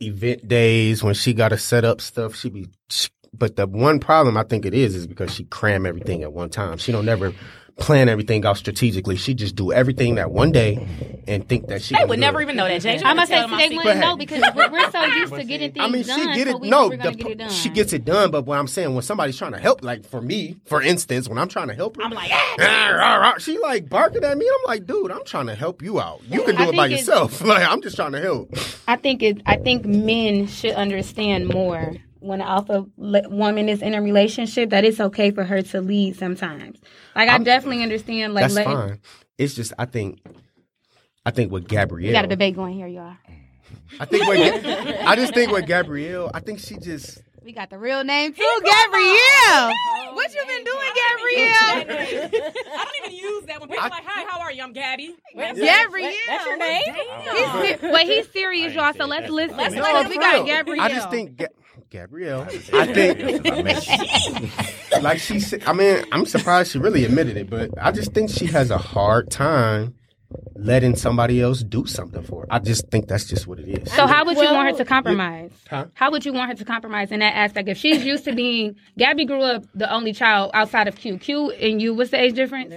event 0.00 0.46
days 0.48 1.02
when 1.02 1.14
she 1.14 1.34
got 1.34 1.48
to 1.50 1.58
set 1.58 1.84
up 1.84 2.00
stuff. 2.00 2.34
She 2.34 2.48
be, 2.48 2.68
she, 2.88 3.08
but 3.34 3.56
the 3.56 3.66
one 3.66 4.00
problem 4.00 4.36
I 4.36 4.44
think 4.44 4.64
it 4.64 4.74
is 4.74 4.94
is 4.94 5.06
because 5.06 5.34
she 5.34 5.44
cram 5.44 5.84
everything 5.86 6.22
at 6.22 6.32
one 6.32 6.48
time. 6.50 6.78
She 6.78 6.92
don't 6.92 7.04
never 7.04 7.34
plan 7.78 8.08
everything 8.08 8.44
out 8.44 8.56
strategically. 8.56 9.16
She 9.16 9.34
just 9.34 9.54
do 9.56 9.72
everything 9.72 10.16
that 10.16 10.30
one 10.30 10.52
day 10.52 10.86
and 11.26 11.48
think 11.48 11.68
that 11.68 11.80
she. 11.82 11.94
They 11.96 12.04
would 12.04 12.18
never 12.18 12.40
it. 12.40 12.44
even 12.44 12.56
know 12.56 12.66
that, 12.68 12.82
James. 12.82 13.02
I'm 13.04 13.16
gonna 13.16 13.26
say 13.26 13.46
they 13.68 13.76
wouldn't 13.76 14.00
know 14.00 14.16
because 14.16 14.42
we're, 14.54 14.70
we're 14.70 14.90
so 14.90 15.04
used 15.04 15.34
to 15.34 15.44
getting 15.44 15.72
things 15.72 15.84
I 15.84 15.88
mean, 15.88 16.02
she 16.02 16.08
done. 16.08 16.34
get 16.36 16.48
it. 16.48 16.60
we 16.60 16.68
No, 16.68 16.82
know 16.82 16.88
we're 16.88 16.96
gonna 16.96 17.10
the- 17.12 17.16
get 17.16 17.26
it 17.32 17.38
done. 17.38 17.50
she 17.50 17.68
gets 17.70 17.92
it 17.92 18.04
done. 18.04 18.30
But 18.30 18.46
what 18.46 18.58
I'm 18.58 18.66
saying, 18.66 18.92
when 18.94 19.02
somebody's 19.02 19.36
trying 19.38 19.52
to 19.52 19.58
help, 19.58 19.82
like 19.82 20.04
for 20.06 20.20
me, 20.20 20.56
for 20.66 20.82
instance, 20.82 21.28
when 21.28 21.38
I'm 21.38 21.48
trying 21.48 21.68
to 21.68 21.74
help 21.74 21.96
her, 21.96 22.02
I'm 22.02 22.10
like, 22.10 22.30
ah, 22.32 22.56
"Ah, 22.60 22.90
rah, 22.96 23.16
rah," 23.16 23.38
she 23.38 23.58
like 23.58 23.88
barking 23.88 24.24
at 24.24 24.36
me. 24.36 24.46
I'm 24.48 24.68
like, 24.68 24.86
dude, 24.86 25.10
I'm 25.12 25.24
trying 25.24 25.46
to 25.46 25.54
help 25.54 25.80
you 25.82 26.00
out. 26.00 26.20
You 26.28 26.42
can 26.44 26.56
do 26.56 26.64
I 26.64 26.68
it 26.68 26.76
by 26.76 26.86
yourself. 26.86 27.40
Like 27.48 27.66
I'm 27.66 27.80
just 27.80 27.96
trying 27.96 28.12
to 28.12 28.20
help. 28.20 28.54
I 28.86 28.96
think 28.96 29.22
it. 29.22 29.40
I 29.46 29.56
think 29.56 29.84
men 29.86 30.46
should 30.46 30.72
understand 30.74 31.48
more 31.48 31.94
when 32.20 32.40
an 32.40 32.46
alpha 32.48 32.86
le- 32.96 33.28
woman 33.28 33.68
is 33.68 33.82
in 33.82 33.94
a 33.94 34.02
relationship 34.02 34.70
that 34.70 34.84
it's 34.84 35.00
okay 35.00 35.30
for 35.30 35.44
her 35.44 35.62
to 35.62 35.80
lead 35.80 36.16
sometimes. 36.16 36.78
Like 37.14 37.28
I 37.28 37.38
definitely 37.38 37.82
understand. 37.82 38.34
Like 38.34 38.44
That's 38.44 38.54
letting, 38.54 38.72
fine. 38.72 39.00
It's 39.38 39.54
just 39.54 39.72
I 39.78 39.84
think, 39.84 40.20
I 41.24 41.30
think 41.30 41.52
with 41.52 41.68
Gabrielle, 41.68 42.08
we 42.08 42.12
got 42.12 42.24
a 42.24 42.28
debate 42.28 42.54
going 42.56 42.74
here, 42.74 42.86
y'all. 42.86 43.14
I 44.00 44.04
think 44.04 44.26
with, 44.26 44.64
I 45.06 45.16
just 45.16 45.34
think 45.34 45.50
with 45.52 45.66
Gabrielle, 45.66 46.30
I 46.34 46.40
think 46.40 46.58
she 46.58 46.76
just. 46.76 47.22
We 47.44 47.52
got 47.52 47.70
the 47.70 47.78
real 47.78 48.04
name 48.04 48.34
too, 48.34 48.60
Gabrielle. 48.62 49.72
what 50.12 50.34
you 50.34 50.44
been 50.46 50.64
doing, 50.64 50.90
Gabrielle? 50.94 52.28
I 52.28 52.84
don't 52.84 53.06
even 53.12 53.18
use 53.18 53.44
that 53.44 53.60
when 53.60 53.68
people 53.70 53.84
are 53.84 53.88
like, 53.90 54.04
hi, 54.04 54.24
how 54.28 54.40
are 54.40 54.52
you? 54.52 54.62
I'm 54.62 54.72
Gabby. 54.72 55.14
Gabrielle. 55.34 56.12
That's 56.26 56.44
your 56.46 56.56
name? 56.58 56.82
He's, 56.84 57.78
se- 57.78 57.78
but 57.80 58.02
he's 58.02 58.28
serious, 58.32 58.74
y'all. 58.74 58.92
So 58.92 59.06
let's 59.06 59.30
listen. 59.30 59.56
Let's 59.56 59.74
No, 59.74 59.82
let 59.82 60.04
for 60.04 60.10
we 60.10 60.18
got. 60.18 60.44
Gabrielle. 60.46 60.82
I 60.84 60.88
just 60.90 61.10
think 61.10 61.36
Ga- 61.36 61.46
Gabrielle. 61.90 62.42
I 62.72 62.86
think 62.86 63.44
like 65.02 65.18
she 65.18 65.40
said. 65.40 65.64
I 65.64 65.72
mean, 65.72 66.04
I'm 66.12 66.26
surprised 66.26 66.72
she 66.72 66.78
really 66.78 67.04
admitted 67.04 67.36
it, 67.36 67.50
but 67.50 67.70
I 67.80 67.92
just 67.92 68.12
think 68.12 68.30
she 68.30 68.46
has 68.46 68.70
a 68.70 68.78
hard 68.78 69.30
time 69.30 69.94
letting 70.54 70.94
somebody 70.94 71.40
else 71.40 71.62
do 71.62 71.86
something 71.86 72.22
for 72.22 72.42
her. 72.42 72.46
I 72.50 72.58
just 72.58 72.88
think 72.88 73.08
that's 73.08 73.24
just 73.24 73.46
what 73.46 73.58
it 73.58 73.68
is. 73.68 73.92
So 73.92 74.06
how 74.06 74.24
would 74.24 74.36
you 74.36 74.44
want 74.44 74.70
her 74.70 74.76
to 74.76 74.84
compromise? 74.84 75.52
Huh? 75.70 75.86
How 75.94 76.10
would 76.10 76.26
you 76.26 76.32
want 76.32 76.50
her 76.50 76.56
to 76.56 76.64
compromise 76.64 77.10
in 77.10 77.20
that 77.20 77.34
aspect? 77.34 77.68
If 77.68 77.78
she's 77.78 78.04
used 78.04 78.24
to 78.24 78.34
being, 78.34 78.76
Gabby 78.98 79.24
grew 79.24 79.42
up 79.42 79.64
the 79.74 79.90
only 79.92 80.12
child 80.12 80.50
outside 80.54 80.88
of 80.88 80.96
Q. 80.96 81.18
Q 81.18 81.50
and 81.52 81.80
you, 81.80 81.94
what's 81.94 82.10
the 82.10 82.20
age 82.20 82.34
difference? 82.34 82.74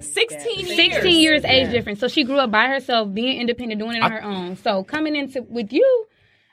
16 0.00 0.66
years. 0.66 0.76
16 0.76 1.20
years 1.20 1.44
age 1.44 1.70
difference. 1.70 2.00
So 2.00 2.08
she 2.08 2.24
grew 2.24 2.38
up 2.38 2.50
by 2.50 2.66
herself, 2.68 3.12
being 3.12 3.40
independent, 3.40 3.80
doing 3.80 3.96
it 3.96 4.02
on 4.02 4.12
her 4.12 4.22
own. 4.22 4.56
So 4.56 4.84
coming 4.84 5.16
into 5.16 5.42
with 5.42 5.72
you, 5.72 6.06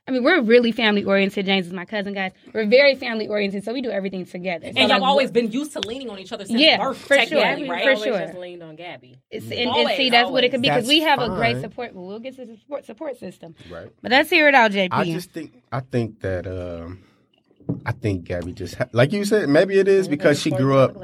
I 0.06 0.12
mean, 0.12 0.24
we're 0.24 0.42
really 0.42 0.74
family 0.74 1.06
oriented. 1.06 1.46
James 1.46 1.68
is 1.68 1.72
my 1.72 1.86
cousin, 1.86 2.14
guys. 2.14 2.34
We're 2.54 2.68
very 2.68 2.96
family 2.96 3.30
oriented, 3.30 3.64
so 3.64 3.72
we 3.72 3.82
do 3.82 3.90
everything 3.90 4.26
together. 4.26 4.66
So 4.66 4.70
And 4.76 4.90
like, 4.90 5.00
y'all 5.00 5.06
always 5.06 5.32
been 5.32 5.50
used 5.50 5.72
to 5.74 5.80
leaning 5.80 6.10
on 6.10 6.20
each 6.20 6.34
other 6.34 6.44
since 6.46 6.60
Yeah, 6.60 6.78
birth, 6.78 6.98
for 6.98 7.14
sure. 7.16 7.40
technically, 7.40 7.68
For 7.68 7.72
right? 7.74 7.84
always 7.88 8.04
sure. 8.04 8.20
just 8.20 8.38
leaned 8.38 8.64
on 8.64 8.76
Gabby. 8.76 9.16
It's, 9.32 9.46
and, 9.46 9.70
and 9.70 9.90
see, 9.96 10.10
that's 10.10 10.30
what 10.30 10.44
it 10.44 10.52
could 10.52 10.62
be 10.62 10.68
because 10.68 10.88
we 10.90 11.00
have 11.02 11.20
a 11.22 11.30
great 11.30 11.62
support. 11.62 11.94
Well, 11.96 12.06
we'll 12.06 12.20
get 12.20 12.36
to 12.36 12.46
the 12.46 12.58
support 12.58 12.86
support 12.86 13.18
system. 13.18 13.56
Right. 13.72 13.88
But 14.02 14.12
let's 14.12 14.30
hear 14.30 14.50
it 14.50 14.56
out, 14.56 14.72
JP. 14.72 14.90
I 14.92 15.06
just 15.06 15.32
think 15.32 15.54
I 15.72 15.80
think 15.80 16.20
that 16.20 16.48
um 16.48 17.00
I 17.86 17.94
think 17.94 18.26
Gabby 18.26 18.52
just 18.52 18.76
ha- 18.76 18.90
like 18.92 19.14
you 19.14 19.24
said 19.24 19.48
maybe 19.48 19.80
it 19.80 19.88
is 19.88 20.10
because 20.10 20.42
she 20.42 20.52
grew 20.52 20.78
up 20.78 20.98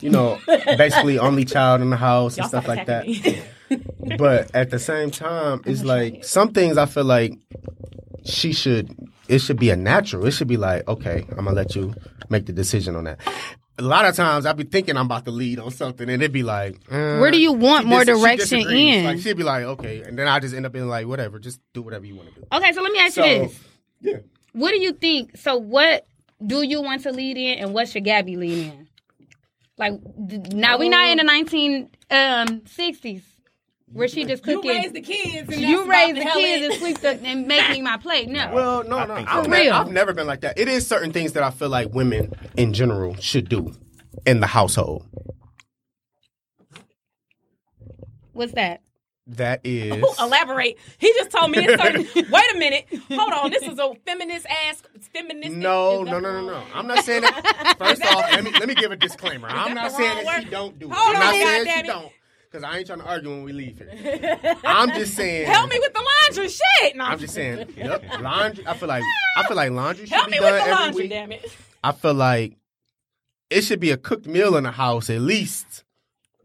you 0.00 0.08
know 0.08 0.38
basically 0.46 1.18
only 1.18 1.44
child 1.44 1.82
in 1.82 1.90
the 1.90 1.96
house 1.98 2.38
and 2.38 2.44
Y'all 2.44 2.48
stuff 2.48 2.66
like 2.66 2.86
that. 2.86 3.06
But 4.16 4.54
at 4.54 4.70
the 4.70 4.78
same 4.78 5.10
time, 5.10 5.60
it's 5.66 5.84
like 5.84 6.24
some 6.24 6.52
things 6.52 6.78
I 6.78 6.86
feel 6.86 7.04
like 7.04 7.34
she 8.28 8.52
should. 8.52 8.94
It 9.28 9.40
should 9.40 9.58
be 9.58 9.70
a 9.70 9.76
natural. 9.76 10.24
It 10.26 10.30
should 10.32 10.48
be 10.48 10.56
like, 10.56 10.86
okay, 10.88 11.24
I'm 11.30 11.44
gonna 11.44 11.52
let 11.52 11.74
you 11.76 11.94
make 12.28 12.46
the 12.46 12.52
decision 12.52 12.96
on 12.96 13.04
that. 13.04 13.20
A 13.78 13.82
lot 13.82 14.04
of 14.06 14.16
times 14.16 14.44
I 14.46 14.52
be 14.54 14.64
thinking 14.64 14.96
I'm 14.96 15.06
about 15.06 15.24
to 15.26 15.30
lead 15.30 15.58
on 15.60 15.70
something, 15.70 16.08
and 16.08 16.20
it'd 16.22 16.32
be 16.32 16.42
like, 16.42 16.76
uh, 16.90 17.18
Where 17.18 17.30
do 17.30 17.38
you 17.40 17.52
want 17.52 17.86
more 17.86 18.04
dis- 18.04 18.20
direction 18.20 18.60
in? 18.68 19.04
Like 19.04 19.18
she'd 19.20 19.36
be 19.36 19.42
like, 19.44 19.64
okay, 19.64 20.02
and 20.02 20.18
then 20.18 20.26
I 20.26 20.40
just 20.40 20.54
end 20.54 20.66
up 20.66 20.72
being 20.72 20.88
like, 20.88 21.06
whatever, 21.06 21.38
just 21.38 21.60
do 21.74 21.82
whatever 21.82 22.04
you 22.04 22.16
want 22.16 22.28
to 22.34 22.40
do. 22.40 22.46
Okay, 22.52 22.72
so 22.72 22.82
let 22.82 22.92
me 22.92 22.98
ask 22.98 23.14
So, 23.14 23.24
you 23.24 23.38
this. 23.40 23.60
yeah. 24.00 24.16
What 24.52 24.70
do 24.72 24.80
you 24.80 24.92
think? 24.92 25.36
So, 25.36 25.56
what 25.56 26.06
do 26.44 26.62
you 26.62 26.80
want 26.82 27.02
to 27.04 27.12
lead 27.12 27.36
in, 27.36 27.58
and 27.58 27.72
what 27.74 27.88
should 27.88 28.04
Gabby 28.04 28.36
lead 28.36 28.66
in? 28.72 28.88
Like, 29.76 29.92
now 30.52 30.76
we're 30.78 30.90
not 30.90 31.08
in 31.08 31.18
the 31.18 31.24
nineteen 31.24 31.90
um, 32.10 32.62
sixties 32.66 33.22
where 33.92 34.08
she 34.08 34.24
just 34.24 34.42
cooking. 34.42 34.62
You 34.62 34.62
cooking. 34.62 34.82
raised 34.82 34.94
the 34.94 35.00
kids. 35.00 35.48
And 35.52 35.60
You 35.62 35.90
raise 35.90 36.10
about 36.12 36.34
the 36.34 36.40
kids 36.40 36.64
and 36.66 36.74
sweep 36.80 36.98
the 37.00 37.20
and 37.28 37.46
make 37.46 37.70
me 37.70 37.80
my 37.82 37.96
plate. 37.96 38.28
No, 38.28 38.50
Well, 38.52 38.84
no, 38.84 39.04
no, 39.06 39.14
I've, 39.14 39.44
so. 39.44 39.50
real. 39.50 39.72
I've 39.72 39.90
never 39.90 40.12
been 40.12 40.26
like 40.26 40.42
that. 40.42 40.58
It 40.58 40.68
is 40.68 40.86
certain 40.86 41.12
things 41.12 41.32
that 41.32 41.42
I 41.42 41.50
feel 41.50 41.68
like 41.68 41.92
women 41.94 42.32
in 42.56 42.72
general 42.72 43.14
should 43.16 43.48
do 43.48 43.72
in 44.26 44.40
the 44.40 44.46
household. 44.46 45.06
what's 48.32 48.52
that? 48.52 48.82
That 49.32 49.60
is. 49.62 49.92
Ooh, 49.92 50.14
elaborate. 50.24 50.78
He 50.96 51.12
just 51.12 51.30
told 51.30 51.50
me 51.50 51.58
it's 51.58 51.82
certain. 51.82 52.06
Wait 52.30 52.54
a 52.54 52.58
minute. 52.58 52.86
Hold 53.10 53.32
on. 53.34 53.50
This 53.50 53.62
is 53.62 53.78
a 53.78 53.92
feminist 54.06 54.46
ass. 54.46 54.82
Feminist. 55.12 55.52
No, 55.54 56.02
no, 56.02 56.18
no, 56.18 56.32
no, 56.40 56.46
no. 56.46 56.62
I'm 56.74 56.86
not 56.86 57.04
saying 57.04 57.20
that. 57.22 57.74
First 57.78 58.02
off, 58.06 58.24
let 58.32 58.42
me 58.44 58.52
let 58.52 58.68
me 58.68 58.74
give 58.74 58.90
a 58.90 58.96
disclaimer. 58.96 59.48
I'm 59.50 59.74
not 59.74 59.92
saying 59.92 60.16
wrong 60.16 60.24
that 60.24 60.44
she 60.44 60.48
don't 60.48 60.78
do 60.78 60.86
it. 60.90 60.94
Hold 60.94 61.14
I'm 61.16 61.20
not 61.20 61.34
on, 61.34 61.40
saying 61.42 61.66
goddammit. 61.66 61.80
she 61.80 61.86
don't. 61.88 62.12
Because 62.50 62.64
I 62.64 62.78
ain't 62.78 62.86
trying 62.86 63.00
to 63.00 63.04
argue 63.06 63.28
when 63.30 63.42
we 63.44 63.52
leave 63.52 63.78
here. 63.78 64.56
I'm 64.64 64.88
just 64.90 65.14
saying. 65.14 65.46
Help 65.46 65.70
me 65.70 65.78
with 65.78 65.92
the 65.92 66.02
laundry 66.24 66.48
shit. 66.48 66.96
No, 66.96 67.04
I'm 67.04 67.18
just 67.18 67.34
saying. 67.34 67.68
Yep, 67.76 68.04
laundry. 68.20 68.66
I 68.66 68.74
feel 68.74 68.88
like 68.88 69.02
I 69.36 69.46
feel 69.46 69.56
like 69.56 69.70
laundry 69.70 70.06
should 70.06 70.14
Help 70.14 70.26
be 70.26 70.32
me 70.32 70.38
done 70.38 70.52
with 70.52 70.62
the 70.64 70.70
every 70.70 70.74
laundry, 70.84 71.02
week. 71.02 71.10
damn 71.10 71.32
it. 71.32 71.52
I 71.84 71.92
feel 71.92 72.14
like 72.14 72.56
it 73.50 73.62
should 73.62 73.80
be 73.80 73.90
a 73.90 73.96
cooked 73.98 74.26
meal 74.26 74.56
in 74.56 74.64
the 74.64 74.70
house 74.70 75.10
at 75.10 75.20
least, 75.20 75.84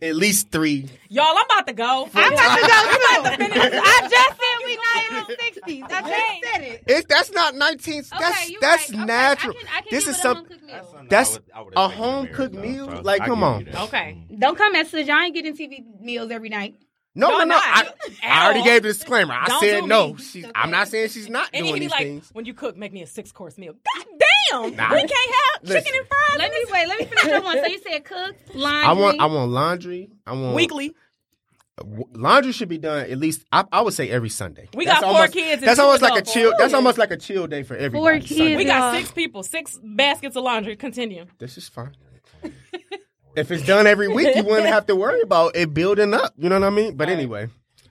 at 0.04 0.16
least 0.16 0.52
three. 0.52 0.90
Y'all, 1.10 1.26
I'm 1.26 1.46
about 1.46 1.68
to 1.68 1.74
go. 1.74 2.10
I'm 2.14 2.34
about 2.34 2.56
to 2.56 2.68
go. 2.68 2.74
I'm 2.74 3.22
about 3.22 3.32
to 3.32 3.38
finish. 3.38 3.82
I 3.84 4.08
just 4.10 4.30
said 4.30 4.66
we 4.66 4.76
not 4.76 5.10
in 5.10 5.28
the 5.28 5.44
sixties. 5.44 5.84
I 5.86 6.02
just 6.02 6.54
said 6.54 6.64
it. 6.64 6.84
It, 6.88 7.08
that's 7.08 7.32
not 7.32 7.56
19. 7.56 8.04
that's 8.20 8.50
you 8.50 8.58
that's 8.60 8.90
right. 8.90 9.00
Okay, 9.00 9.06
natural. 9.06 9.56
I 9.56 9.60
can, 9.60 9.68
I 9.68 9.82
can 9.82 9.88
this 9.92 10.04
is 10.04 10.08
with 10.08 10.18
a 10.18 10.22
some. 10.22 11.08
That's 11.10 11.40
a 11.76 11.88
home 11.88 12.28
cooked 12.28 12.56
meal. 12.56 13.02
Like, 13.04 13.26
come 13.26 13.44
on. 13.44 13.68
Okay. 13.74 14.24
Don't 14.38 14.58
come 14.58 14.76
at 14.76 14.86
us. 14.86 14.94
Y'all 14.94 15.20
ain't 15.20 15.34
getting 15.34 15.56
TV 15.56 15.84
meals 16.02 16.32
every 16.32 16.50
night. 16.50 16.76
No, 17.16 17.28
no, 17.30 17.38
Y'all 17.38 17.46
no. 17.48 17.56
I, 17.58 17.92
I 18.24 18.46
already 18.46 18.64
gave 18.64 18.82
the 18.82 18.88
disclaimer. 18.90 19.34
I 19.36 19.46
Don't 19.46 19.60
said 19.62 19.84
no. 19.86 20.14
me. 20.14 20.18
She's, 20.24 20.46
I'm 20.56 20.72
not 20.72 20.88
saying 20.88 21.10
she's 21.10 21.30
not 21.30 21.48
And 21.54 21.64
he 21.66 21.72
doing 21.72 21.74
can 21.74 21.80
be 21.82 21.86
these 21.86 21.92
like, 21.92 22.00
things. 22.02 22.30
when 22.34 22.46
you 22.46 22.54
cook, 22.56 22.76
make 22.76 22.92
me 22.92 23.04
a 23.04 23.08
six 23.08 23.32
course 23.32 23.58
meal. 23.58 23.74
God 23.74 24.06
Damn, 24.52 24.76
Nah. 24.76 24.92
we 24.94 24.98
can't 25.00 25.12
have 25.12 25.64
Listen. 25.64 25.84
chicken 25.84 26.00
and 26.00 26.08
fries 26.08 26.38
Let 26.40 26.52
me 26.52 26.58
this 26.64 26.72
wait. 26.72 26.88
Let 26.88 27.00
me 27.00 27.06
finish 27.06 27.24
your 27.26 27.42
one. 27.44 27.58
So 27.60 27.66
you 27.68 27.80
said 27.88 28.04
cook, 28.04 28.36
laundry. 28.56 28.84
I 28.88 28.92
want 28.94 29.22
I 29.22 29.26
want 29.28 29.52
laundry. 29.52 30.10
I 30.26 30.32
want 30.34 30.56
weekly. 30.56 30.96
laundry 32.14 32.52
should 32.52 32.70
be 32.70 32.78
done 32.80 33.10
at 33.10 33.18
least 33.20 33.46
I, 33.52 33.64
I 33.72 33.82
would 33.82 33.94
say 33.94 34.10
every 34.10 34.30
Sunday. 34.30 34.68
We 34.76 34.86
That's 34.86 35.00
got 35.02 35.08
four 35.08 35.16
almost- 35.18 35.34
kids 35.34 35.62
That's 35.62 35.80
almost 35.80 36.02
like 36.02 36.12
a 36.14 36.16
adults. 36.18 36.34
chill. 36.34 36.54
That's 36.58 36.74
almost 36.74 36.98
like 36.98 37.12
a 37.12 37.18
chill 37.18 37.46
day 37.48 37.62
for 37.64 37.76
everybody. 37.76 38.20
kids. 38.22 38.38
Sunday. 38.38 38.56
We 38.58 38.66
got 38.66 38.96
six 38.96 39.12
people, 39.12 39.44
six 39.44 39.80
baskets 39.84 40.36
of 40.36 40.44
laundry. 40.44 40.76
Continue. 40.76 41.26
This 41.38 41.58
is 41.60 41.70
fine. 41.70 41.96
if 43.36 43.52
it's 43.52 43.66
done 43.66 43.88
every 43.88 44.08
week, 44.08 44.36
you 44.36 44.44
wouldn't 44.44 44.68
have 44.68 44.86
to 44.88 44.96
worry 44.96 45.22
about 45.30 45.56
it 45.56 45.74
building 45.74 46.14
up. 46.14 46.34
You 46.38 46.50
know 46.50 46.60
what 46.60 46.68
I 46.68 46.70
mean? 46.72 46.96
But 46.96 47.10
anyway, 47.10 47.48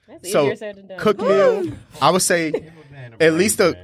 That's 0.07 0.31
so 0.31 0.43
easier 0.45 0.55
said 0.55 0.75
than 0.77 0.87
done. 0.87 0.99
cook 0.99 1.19
meal. 1.19 1.71
I 2.01 2.09
would 2.11 2.21
say 2.21 2.71
at 3.19 3.33
least 3.33 3.59
a 3.59 3.75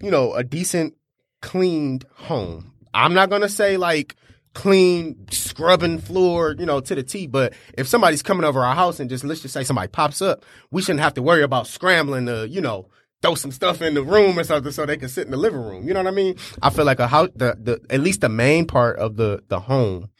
you 0.00 0.10
know 0.10 0.34
a 0.34 0.44
decent 0.44 0.94
cleaned 1.42 2.04
home. 2.14 2.72
I'm 2.94 3.14
not 3.14 3.30
gonna 3.30 3.48
say 3.48 3.76
like 3.76 4.16
clean 4.54 5.26
scrubbing 5.30 5.98
floor 5.98 6.54
you 6.58 6.66
know 6.66 6.80
to 6.80 6.94
the 6.94 7.02
T, 7.02 7.26
but 7.26 7.52
if 7.76 7.86
somebody's 7.86 8.22
coming 8.22 8.44
over 8.44 8.64
our 8.64 8.74
house 8.74 8.98
and 9.00 9.08
just 9.10 9.24
let's 9.24 9.40
just 9.40 9.54
say 9.54 9.64
somebody 9.64 9.88
pops 9.88 10.20
up, 10.22 10.44
we 10.70 10.82
shouldn't 10.82 11.00
have 11.00 11.14
to 11.14 11.22
worry 11.22 11.42
about 11.42 11.66
scrambling 11.66 12.26
to 12.26 12.48
you 12.48 12.60
know 12.60 12.88
throw 13.20 13.34
some 13.34 13.50
stuff 13.50 13.82
in 13.82 13.94
the 13.94 14.02
room 14.02 14.38
or 14.38 14.44
something 14.44 14.70
so 14.70 14.86
they 14.86 14.96
can 14.96 15.08
sit 15.08 15.24
in 15.24 15.32
the 15.32 15.36
living 15.36 15.60
room. 15.60 15.86
You 15.88 15.92
know 15.94 16.00
what 16.00 16.12
I 16.12 16.14
mean? 16.14 16.36
I 16.62 16.70
feel 16.70 16.84
like 16.84 17.00
a 17.00 17.08
house 17.08 17.30
the, 17.34 17.56
the 17.60 17.80
at 17.90 18.00
least 18.00 18.20
the 18.20 18.28
main 18.28 18.66
part 18.66 18.98
of 18.98 19.16
the 19.16 19.42
the 19.48 19.60
home. 19.60 20.10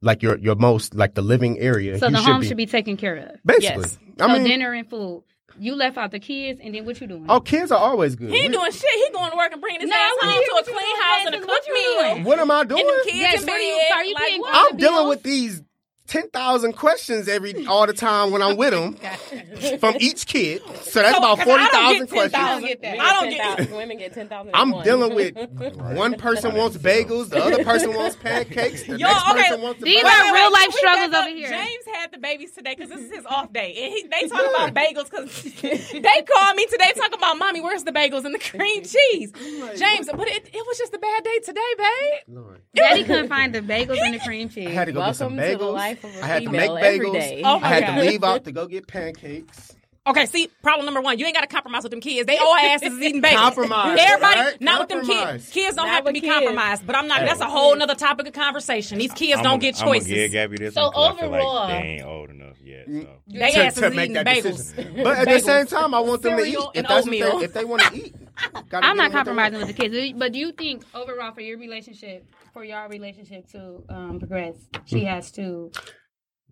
Like 0.00 0.22
your 0.22 0.38
your 0.38 0.54
most 0.54 0.94
like 0.94 1.14
the 1.14 1.22
living 1.22 1.58
area. 1.58 1.98
So 1.98 2.06
you 2.06 2.12
the 2.12 2.22
home 2.22 2.42
should 2.44 2.56
be 2.56 2.66
taken 2.66 2.96
care 2.96 3.16
of. 3.16 3.40
basically. 3.44 3.82
Yes. 3.82 3.98
I 4.20 4.26
so 4.26 4.32
mean, 4.32 4.44
dinner 4.44 4.72
and 4.72 4.88
food. 4.88 5.24
You 5.60 5.74
left 5.74 5.96
out 5.98 6.12
the 6.12 6.20
kids, 6.20 6.60
and 6.62 6.72
then 6.72 6.84
what 6.84 7.00
you 7.00 7.08
doing? 7.08 7.26
oh, 7.28 7.40
kids 7.40 7.72
are 7.72 7.78
always 7.80 8.14
good. 8.14 8.30
He 8.30 8.42
We- 8.42 8.48
doing 8.48 8.70
shit. 8.70 8.84
He 8.94 9.12
going 9.12 9.32
to 9.32 9.36
work 9.36 9.50
and 9.50 9.60
bringing 9.60 9.80
his 9.80 9.90
No, 9.90 9.96
ass 9.96 10.12
home 10.20 10.40
to 10.44 10.56
a 10.60 10.62
clean 10.62 10.96
house 11.02 11.26
and 11.26 11.34
a 11.34 11.38
Francis. 11.38 11.40
cooked 11.40 11.48
What 11.48 11.66
you 11.66 11.74
meal. 11.74 12.12
doing? 12.14 12.24
What 12.24 12.38
am 12.38 12.50
I 12.52 12.62
doing? 12.62 12.80
And 12.80 12.88
them 12.88 12.96
kids 13.06 13.16
Yes, 13.18 13.40
in 13.42 13.46
what 13.48 13.56
are 13.56 13.60
you- 13.60 13.76
bed. 13.76 13.92
are 13.96 14.04
you 14.04 14.14
like, 14.14 14.22
paying 14.22 14.42
I'm 14.46 14.76
dealing 14.76 14.94
bills? 14.94 15.08
with 15.08 15.22
these 15.24 15.62
ten 16.08 16.28
thousand 16.30 16.72
questions 16.72 17.28
every 17.28 17.66
all 17.66 17.86
the 17.86 17.92
time 17.92 18.30
when 18.32 18.42
I'm 18.42 18.56
with 18.56 18.70
them 18.72 18.94
from 19.78 19.94
each 20.00 20.26
kid. 20.26 20.62
So 20.82 21.00
that's 21.02 21.14
So, 21.14 21.18
about 21.18 21.38
'cause 21.38 21.40
I 21.40 21.44
forty 21.44 21.64
don't 21.64 21.72
thousand 21.72 21.98
get 22.00 22.08
questions. 22.08 22.32
10,000. 22.32 22.62
Women 22.62 22.78
get 22.82 23.00
I 23.00 23.12
don't 23.12 23.30
10,000 23.30 23.64
get. 23.66 23.76
women 23.76 23.98
get 23.98 24.14
ten 24.14 24.28
thousand. 24.28 24.50
I'm 24.54 24.82
dealing 24.82 25.14
with 25.14 25.36
one 25.76 26.14
person 26.14 26.54
wants 26.54 26.76
bagels, 26.78 27.28
the 27.28 27.42
other 27.44 27.62
person 27.62 27.92
wants 27.94 28.16
pancakes, 28.16 28.82
the 28.84 28.98
Yo, 28.98 29.06
next 29.06 29.30
okay. 29.30 29.42
person 29.42 29.62
wants. 29.62 29.82
These 29.84 30.02
are 30.04 30.34
real 30.34 30.52
life 30.52 30.72
struggles 30.72 31.14
over 31.14 31.28
here. 31.28 31.48
James 31.48 31.84
had 31.94 32.10
the 32.12 32.18
babies 32.18 32.52
today 32.52 32.74
because 32.74 32.90
this 32.90 33.00
is 33.04 33.10
his 33.14 33.26
off 33.26 33.52
day, 33.52 33.74
and 33.84 33.92
he, 33.92 34.02
they 34.08 34.28
talk 34.28 34.40
about 34.48 34.74
bagels 34.74 35.10
because 35.10 35.90
they 35.92 36.22
called 36.26 36.56
me 36.56 36.66
today 36.66 36.92
talking 36.96 37.18
about 37.18 37.38
mommy, 37.38 37.60
where's 37.60 37.84
the 37.84 37.92
bagels 37.92 38.24
and 38.24 38.34
the 38.34 38.38
cream 38.38 38.82
cheese? 38.82 39.30
James, 39.78 40.08
but 40.10 40.26
it, 40.28 40.48
it 40.54 40.66
was 40.66 40.78
just 40.78 40.94
a 40.94 40.98
bad 40.98 41.22
day 41.24 41.38
today, 41.44 41.60
babe. 41.76 42.36
Lord. 42.36 42.62
Daddy 42.74 43.04
couldn't 43.04 43.28
find 43.28 43.54
the 43.54 43.60
bagels 43.60 43.98
and 44.00 44.14
the 44.14 44.18
cream 44.20 44.48
cheese. 44.48 44.68
I 44.68 44.70
had 44.70 44.86
to 44.86 44.92
go 44.92 45.00
get 45.04 45.16
some 45.16 45.36
Welcome 45.36 45.52
to 45.58 45.58
the 45.58 45.70
life 45.70 45.97
of 45.97 45.97
a 45.97 45.97
I 46.22 46.26
had 46.26 46.42
to 46.44 46.50
make 46.50 46.70
bagels. 46.70 47.40
Oh 47.44 47.56
I 47.62 47.68
had 47.68 47.86
God. 47.86 47.94
to 47.96 48.00
leave 48.02 48.24
out 48.24 48.44
to 48.44 48.52
go 48.52 48.66
get 48.66 48.86
pancakes. 48.86 49.74
Okay, 50.06 50.24
see, 50.24 50.48
problem 50.62 50.86
number 50.86 51.02
one, 51.02 51.18
you 51.18 51.26
ain't 51.26 51.34
got 51.34 51.42
to 51.42 51.46
compromise 51.54 51.82
with 51.82 51.90
them 51.90 52.00
kids. 52.00 52.26
They 52.26 52.38
all 52.38 52.54
asses 52.54 52.94
is 52.94 53.02
eating 53.02 53.20
bagels. 53.20 53.34
Compromise, 53.36 53.98
Everybody, 54.00 54.40
right? 54.40 54.60
not 54.62 54.80
with 54.80 54.88
them 54.88 55.04
kids. 55.04 55.50
Kids 55.50 55.76
don't 55.76 55.84
Not 55.86 55.94
have 55.96 56.04
to 56.06 56.12
be 56.14 56.22
kids. 56.22 56.32
compromised, 56.32 56.86
but 56.86 56.96
I'm 56.96 57.06
not. 57.08 57.20
That's 57.20 57.40
a 57.40 57.44
whole 57.46 57.76
nother 57.76 57.94
topic 57.94 58.26
of 58.26 58.32
conversation. 58.32 58.96
These 58.98 59.12
kids 59.12 59.36
I'm 59.36 59.44
don't 59.44 59.52
gonna- 59.58 59.58
get 59.72 59.80
I'm 59.82 59.86
gonna 59.88 59.98
choices. 59.98 60.08
give 60.08 60.32
Gabby 60.32 60.56
this 60.56 60.72
So 60.74 60.84
one 60.84 60.92
'cause 60.94 61.12
I 61.12 61.20
feel 61.20 61.28
overall- 61.28 61.54
like 61.56 61.82
they 61.82 61.88
ain't 61.88 62.06
old 62.06 62.30
enough 62.30 62.56
yet. 62.64 62.88
Mm, 62.88 63.02
so. 63.02 63.08
They 63.28 63.50
to, 63.52 63.64
asses 63.66 63.82
to 63.82 63.90
make 63.90 63.98
eating 64.10 64.12
that 64.14 64.26
bagels. 64.26 64.42
decision. 64.56 64.94
But 65.04 65.18
at 65.18 65.28
the 65.28 65.40
same 65.40 65.66
time, 65.66 65.92
I 65.92 66.00
want 66.00 66.22
them 66.22 66.38
to 66.38 66.42
eat. 66.42 66.52
Cereal 66.52 66.70
If 66.70 66.78
and 66.78 66.84
that's 66.86 67.06
what 67.06 67.14
oatmeal. 67.14 67.38
they, 67.40 67.44
if 67.44 67.52
they 67.52 67.64
want 67.66 67.82
to 67.82 67.94
eat, 67.94 68.14
I'm 68.16 68.52
not 68.54 68.62
them 68.62 68.70
what 68.72 68.80
they 68.80 68.86
want. 69.02 69.12
compromising 69.12 69.58
with 69.58 69.66
the 69.68 69.74
kids, 69.74 70.12
but 70.16 70.32
do 70.32 70.38
you 70.38 70.52
think 70.52 70.84
overall 70.94 71.32
for 71.32 71.42
your 71.42 71.58
relationship, 71.58 72.24
for 72.58 72.64
your 72.64 72.88
relationship 72.88 73.48
to 73.48 73.84
um, 73.88 74.18
progress, 74.18 74.56
she 74.84 75.04
has 75.04 75.30
to 75.30 75.70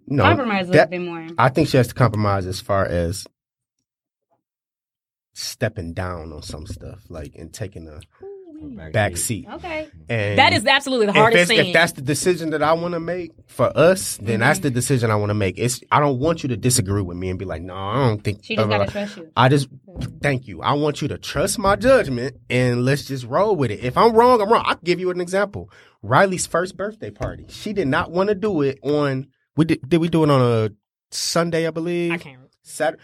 No, 0.06 0.22
compromise 0.22 0.68
a 0.68 0.72
that- 0.72 0.90
little 0.90 1.04
bit 1.04 1.10
more? 1.10 1.26
I 1.36 1.48
think 1.48 1.66
she 1.68 1.78
has 1.78 1.88
to 1.88 1.94
compromise 1.94 2.46
as 2.46 2.60
far 2.60 2.84
as 2.86 3.26
stepping 5.34 5.94
down 5.94 6.32
on 6.32 6.42
some 6.42 6.64
stuff, 6.64 7.00
like 7.08 7.34
and 7.34 7.52
taking 7.52 7.88
a 7.88 7.98
back 8.92 9.16
seat. 9.16 9.46
Okay. 9.50 9.88
And 10.08 10.38
That 10.38 10.52
is 10.52 10.66
absolutely 10.66 11.06
the 11.06 11.12
hardest 11.12 11.50
it's- 11.50 11.58
thing. 11.58 11.68
if 11.68 11.72
that's 11.74 11.92
the 11.92 12.02
decision 12.02 12.50
that 12.50 12.62
I 12.62 12.72
want 12.72 12.94
to 12.94 13.00
make 13.00 13.32
for 13.46 13.76
us, 13.76 14.18
then 14.18 14.40
that's 14.40 14.58
mm-hmm. 14.58 14.64
the 14.64 14.70
decision 14.70 15.10
I 15.10 15.16
want 15.16 15.30
to 15.30 15.34
make. 15.34 15.58
It's 15.58 15.80
I 15.90 16.00
don't 16.00 16.18
want 16.18 16.42
you 16.42 16.48
to 16.50 16.56
disagree 16.56 17.02
with 17.02 17.16
me 17.16 17.30
and 17.30 17.38
be 17.38 17.44
like, 17.44 17.62
no, 17.62 17.74
I 17.74 18.08
don't 18.08 18.22
think. 18.22 18.44
She 18.44 18.56
just 18.56 18.68
blah, 18.68 18.76
blah, 18.76 18.86
gotta 18.86 18.92
trust 18.92 19.16
you. 19.16 19.32
I 19.36 19.48
just 19.48 19.68
thank 20.22 20.46
you. 20.46 20.62
I 20.62 20.72
want 20.72 21.02
you 21.02 21.08
to 21.08 21.18
trust 21.18 21.58
my 21.58 21.76
judgment 21.76 22.36
and 22.50 22.84
let's 22.84 23.04
just 23.04 23.24
roll 23.26 23.56
with 23.56 23.70
it. 23.70 23.84
If 23.84 23.96
I'm 23.96 24.14
wrong, 24.14 24.40
I'm 24.40 24.50
wrong. 24.50 24.64
I'll 24.66 24.78
give 24.82 25.00
you 25.00 25.10
an 25.10 25.20
example. 25.20 25.70
Riley's 26.02 26.46
first 26.46 26.76
birthday 26.76 27.10
party. 27.10 27.46
She 27.48 27.72
did 27.72 27.88
not 27.88 28.10
want 28.10 28.28
to 28.28 28.34
do 28.34 28.62
it 28.62 28.78
on. 28.82 29.28
We 29.56 29.64
did. 29.64 29.88
Did 29.88 30.00
we 30.00 30.08
do 30.08 30.24
it 30.24 30.30
on 30.30 30.40
a 30.40 30.70
Sunday? 31.10 31.66
I 31.66 31.70
believe. 31.70 32.12
I 32.12 32.18
can't. 32.18 32.40
Saturday, 32.62 33.02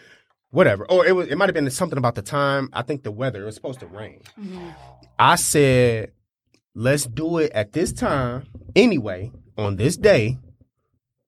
whatever. 0.52 0.88
Or 0.88 1.04
it 1.04 1.16
was. 1.16 1.26
It 1.26 1.36
might 1.36 1.48
have 1.48 1.54
been 1.54 1.68
something 1.70 1.98
about 1.98 2.14
the 2.14 2.22
time. 2.22 2.68
I 2.72 2.82
think 2.82 3.02
the 3.02 3.10
weather. 3.10 3.42
It 3.42 3.46
was 3.46 3.56
supposed 3.56 3.80
to 3.80 3.86
rain. 3.86 4.20
Mm-hmm. 4.40 4.68
I 5.18 5.34
said, 5.34 6.12
let's 6.76 7.04
do 7.04 7.38
it 7.38 7.50
at 7.52 7.72
this 7.72 7.92
time 7.92 8.46
anyway 8.76 9.32
on 9.58 9.74
this 9.74 9.96
day. 9.96 10.38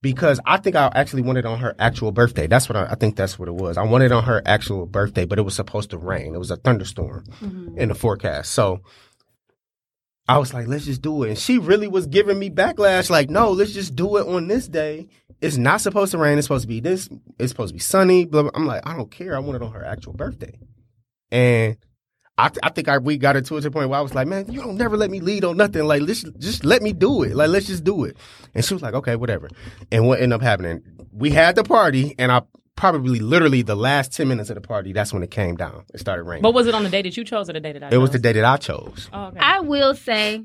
Because 0.01 0.39
I 0.45 0.59
think 0.59 0.77
I 0.77 0.93
actually 0.95 1.23
wanted 1.23 1.47
it 1.47 1.49
on 1.49 1.61
her 1.61 1.75
actual 1.79 2.13
birthday. 2.13 2.47
That's 2.47 2.69
what 2.69 2.77
I, 2.77 2.89
I 2.91 2.95
think. 2.95 3.17
That's 3.17 3.39
what 3.39 3.49
it 3.49 3.55
was. 3.55 3.79
I 3.79 3.85
wanted 3.85 4.07
it 4.07 4.13
on 4.13 4.25
her 4.25 4.43
actual 4.45 4.85
birthday, 4.85 5.25
but 5.25 5.39
it 5.39 5.43
was 5.43 5.55
supposed 5.55 5.89
to 5.91 5.99
rain. 5.99 6.35
It 6.35 6.39
was 6.39 6.51
a 6.51 6.57
thunderstorm 6.57 7.25
mm-hmm. 7.41 7.79
in 7.79 7.89
the 7.89 7.95
forecast. 7.95 8.53
So 8.53 8.83
I 10.29 10.37
was 10.37 10.53
like, 10.53 10.67
let's 10.67 10.85
just 10.85 11.01
do 11.01 11.23
it. 11.23 11.29
And 11.31 11.39
she 11.39 11.59
really 11.59 11.89
was 11.89 12.07
giving 12.07 12.39
me 12.39 12.51
backlash, 12.51 13.09
like, 13.09 13.31
no, 13.31 13.53
let's 13.53 13.73
just 13.73 13.97
do 13.97 14.19
it 14.19 14.27
on 14.27 14.47
this 14.47 14.69
day. 14.69 15.09
It's 15.41 15.57
not 15.57 15.81
supposed 15.81 16.13
to 16.13 16.19
rain. 16.19 16.39
It's 16.39 16.47
supposed 16.47 16.63
to 16.63 16.69
be 16.69 16.81
this. 16.81 17.09
It's 17.39 17.51
supposed 17.51 17.71
to 17.71 17.75
be 17.75 17.81
sunny. 17.81 18.25
Blah, 18.25 18.43
blah. 18.43 18.51
I'm 18.55 18.67
like, 18.67 18.87
I 18.87 18.97
don't 18.97 19.11
care. 19.11 19.37
I 19.37 19.41
want 19.41 19.57
it 19.57 19.63
on 19.63 19.73
her 19.73 19.85
actual 19.85 20.13
birthday. 20.13 20.59
And 21.31 21.77
I, 22.37 22.49
th- 22.49 22.59
I 22.63 22.71
think 22.71 22.89
I, 22.89 22.99
we 22.99 23.17
got 23.17 23.37
it 23.37 23.47
to 23.47 23.57
a 23.57 23.71
point 23.71 23.89
where 23.89 23.99
I 23.99 24.03
was 24.03 24.15
like, 24.15 24.27
man, 24.27 24.51
you 24.51 24.61
don't 24.61 24.77
never 24.77 24.97
let 24.97 25.11
me 25.11 25.21
lead 25.21 25.45
on 25.45 25.57
nothing. 25.57 25.85
Like, 25.85 26.03
let's 26.03 26.23
just 26.23 26.65
let 26.65 26.83
me 26.83 26.93
do 26.93 27.23
it. 27.23 27.35
Like, 27.37 27.49
let's 27.49 27.67
just 27.67 27.85
do 27.85 28.05
it. 28.05 28.17
And 28.55 28.65
she 28.65 28.75
was 28.75 28.83
like, 28.83 28.95
okay, 28.95 29.17
whatever. 29.17 29.49
And 29.93 30.07
what 30.07 30.21
ended 30.21 30.33
up 30.33 30.43
happening? 30.43 30.83
We 31.13 31.31
had 31.31 31.55
the 31.55 31.63
party, 31.63 32.15
and 32.19 32.33
I 32.33 32.43
probably 32.77 33.21
literally 33.21 33.63
the 33.63 33.77
last 33.77 34.13
10 34.15 34.27
minutes 34.27 34.51
of 34.51 34.57
the 34.57 34.61
party, 34.61 34.93
that's 34.93 35.13
when 35.13 35.23
it 35.23 35.31
came 35.31 35.57
down. 35.57 35.85
It 35.95 36.01
started 36.01 36.25
raining. 36.25 36.43
But 36.43 36.55
was 36.55 36.67
it 36.67 36.75
on 36.75 36.83
the 36.83 36.91
day 36.91 37.03
that 37.03 37.17
you 37.17 37.25
chose 37.25 37.49
or 37.49 37.53
the 37.53 37.61
day 37.61 37.73
that 37.73 37.85
I 37.85 37.89
it 37.91 37.99
was 37.99 38.11
the 38.11 38.19
day 38.19 38.33
that 38.33 38.45
I 38.45 38.57
chose. 38.57 39.09
Oh, 39.13 39.27
okay. 39.27 39.39
I 39.39 39.61
will 39.61 39.95
say, 39.95 40.45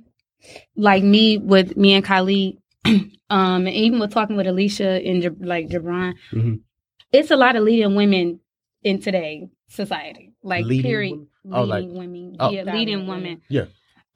like 0.76 1.04
me 1.04 1.38
with 1.38 1.76
me 1.76 1.94
and 1.94 2.06
Khalid, 2.06 2.59
um, 2.86 3.10
and 3.30 3.70
even 3.70 4.00
with 4.00 4.12
talking 4.12 4.36
with 4.36 4.48
Alicia 4.48 5.06
and 5.06 5.22
Jab- 5.22 5.44
like 5.44 5.68
Jabron, 5.68 6.14
Mhm. 6.32 6.62
it's 7.12 7.32
a 7.32 7.36
lot 7.36 7.56
of 7.56 7.64
leading 7.64 7.96
women 7.96 8.40
in 8.84 9.00
today 9.02 9.50
society. 9.68 10.34
Like 10.42 10.66
Leading 10.66 10.84
period, 10.84 11.12
women? 11.12 11.28
Oh, 11.52 11.64
like- 11.64 11.82
leading 11.84 11.98
women, 11.98 12.36
oh. 12.40 12.50
yeah, 12.52 12.74
leading 12.74 13.08
women. 13.08 13.42
Yeah. 13.50 13.66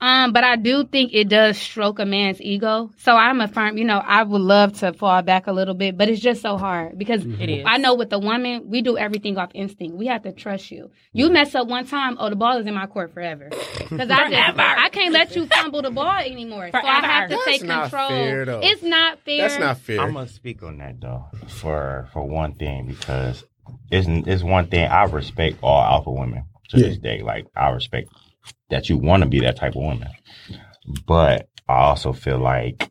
Um, 0.03 0.33
but 0.33 0.43
I 0.43 0.57
do 0.57 0.83
think 0.83 1.13
it 1.13 1.29
does 1.29 1.57
stroke 1.57 1.97
a 1.99 2.05
man's 2.05 2.41
ego. 2.41 2.91
So 2.97 3.15
I'm 3.15 3.39
a 3.39 3.47
firm, 3.47 3.77
you 3.77 3.85
know, 3.85 3.99
I 4.05 4.23
would 4.23 4.41
love 4.41 4.73
to 4.79 4.91
fall 4.91 5.21
back 5.21 5.47
a 5.47 5.53
little 5.53 5.75
bit, 5.75 5.97
but 5.97 6.09
it's 6.09 6.19
just 6.19 6.41
so 6.41 6.57
hard 6.57 6.97
because 6.97 7.25
It 7.25 7.49
is. 7.49 7.63
I 7.65 7.77
know 7.77 7.95
with 7.95 8.09
the 8.09 8.19
woman, 8.19 8.63
we 8.69 8.81
do 8.81 8.97
everything 8.97 9.37
off 9.37 9.51
instinct. 9.53 9.95
We 9.95 10.07
have 10.07 10.23
to 10.23 10.33
trust 10.33 10.71
you. 10.71 10.91
You 11.13 11.29
mess 11.29 11.55
up 11.55 11.67
one 11.67 11.85
time, 11.87 12.17
oh, 12.19 12.29
the 12.29 12.35
ball 12.35 12.57
is 12.57 12.67
in 12.67 12.73
my 12.73 12.85
court 12.85 13.13
forever. 13.13 13.47
Because 13.49 14.09
I, 14.11 14.29
just- 14.29 14.31
Forever. 14.33 14.61
I 14.61 14.89
can't 14.89 15.13
let 15.13 15.35
you 15.37 15.45
fumble 15.45 15.81
the 15.81 15.91
ball 15.91 16.17
anymore. 16.17 16.69
So 16.71 16.79
I 16.79 16.99
have 16.99 17.29
to 17.29 17.35
Forever. 17.37 17.45
take 17.49 17.61
That's 17.61 17.67
not 17.69 17.89
control. 17.89 18.09
fair. 18.09 18.45
It's 18.61 18.83
not 18.83 19.19
fair. 19.23 19.37
That's 19.47 19.59
not 19.59 19.77
fair. 19.79 20.01
I'm 20.01 20.13
gonna 20.15 20.27
speak 20.27 20.63
on 20.63 20.79
that 20.79 20.99
though 20.99 21.27
for 21.47 22.09
for 22.11 22.27
one 22.27 22.55
thing 22.55 22.87
because 22.87 23.45
it's 23.89 24.07
it's 24.27 24.43
one 24.43 24.67
thing 24.67 24.85
I 24.85 25.03
respect 25.05 25.59
all 25.61 25.81
alpha 25.81 26.11
women 26.11 26.43
to 26.71 26.77
Yeah. 26.77 26.87
this 26.89 26.97
day. 26.97 27.21
Like 27.21 27.45
I 27.55 27.69
respect 27.69 28.09
that 28.69 28.89
you 28.89 28.97
want 28.97 29.23
to 29.23 29.29
be 29.29 29.39
that 29.41 29.55
type 29.57 29.71
of 29.75 29.81
woman, 29.83 30.09
but 31.05 31.49
I 31.67 31.75
also 31.83 32.13
feel 32.13 32.39
like 32.39 32.89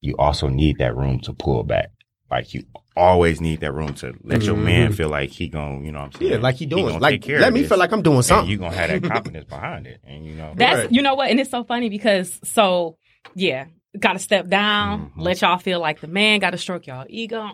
you 0.00 0.14
also 0.18 0.48
need 0.48 0.78
that 0.78 0.96
room 0.96 1.20
to 1.20 1.32
pull 1.32 1.62
back. 1.64 1.90
Like 2.30 2.52
you 2.54 2.64
always 2.94 3.40
need 3.40 3.60
that 3.60 3.72
room 3.72 3.94
to 3.94 4.12
let 4.22 4.42
your 4.42 4.56
man 4.56 4.92
feel 4.92 5.08
like 5.08 5.30
he 5.30 5.48
gon' 5.48 5.84
you 5.84 5.92
know 5.92 6.00
what 6.00 6.04
I'm 6.06 6.12
saying? 6.12 6.24
Mm-hmm. 6.24 6.32
yeah, 6.38 6.42
like 6.42 6.56
he 6.56 6.66
doing. 6.66 6.86
gonna 6.86 6.98
like, 6.98 7.12
take 7.14 7.22
care 7.22 7.40
let 7.40 7.52
me 7.52 7.64
feel 7.64 7.78
like 7.78 7.90
I'm 7.92 8.02
doing 8.02 8.22
something. 8.22 8.50
you 8.50 8.58
gonna 8.58 8.74
have 8.74 8.90
that 8.90 9.10
confidence 9.12 9.44
behind 9.48 9.86
it, 9.86 10.00
and 10.04 10.26
you 10.26 10.34
know 10.34 10.52
That's 10.54 10.76
Right. 10.80 10.92
you 10.92 11.00
know 11.02 11.14
what, 11.14 11.30
and 11.30 11.40
it's 11.40 11.50
so 11.50 11.64
funny 11.64 11.88
because 11.88 12.38
so 12.44 12.98
yeah, 13.34 13.66
got 13.98 14.12
to 14.14 14.18
step 14.18 14.48
down, 14.48 15.06
Mm-hmm. 15.10 15.20
let 15.22 15.40
y'all 15.40 15.58
feel 15.58 15.80
like 15.80 16.00
the 16.00 16.06
man, 16.06 16.38
got 16.40 16.50
to 16.50 16.58
stroke 16.58 16.86
y'all 16.86 17.06
ego. 17.08 17.50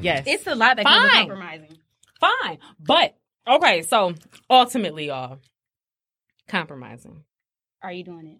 Yes, 0.00 0.24
It's 0.26 0.46
a 0.46 0.54
lot 0.54 0.76
that 0.76 0.84
comes 0.86 1.02
with 1.04 1.12
compromising. 1.12 1.78
fine, 2.20 2.58
but 2.80 3.16
okay. 3.48 3.82
So 3.82 4.14
ultimately, 4.50 5.06
y'all 5.08 5.38
compromising. 6.48 7.24
Are 7.82 7.92
you 7.92 8.04
doing 8.04 8.26
it? 8.26 8.38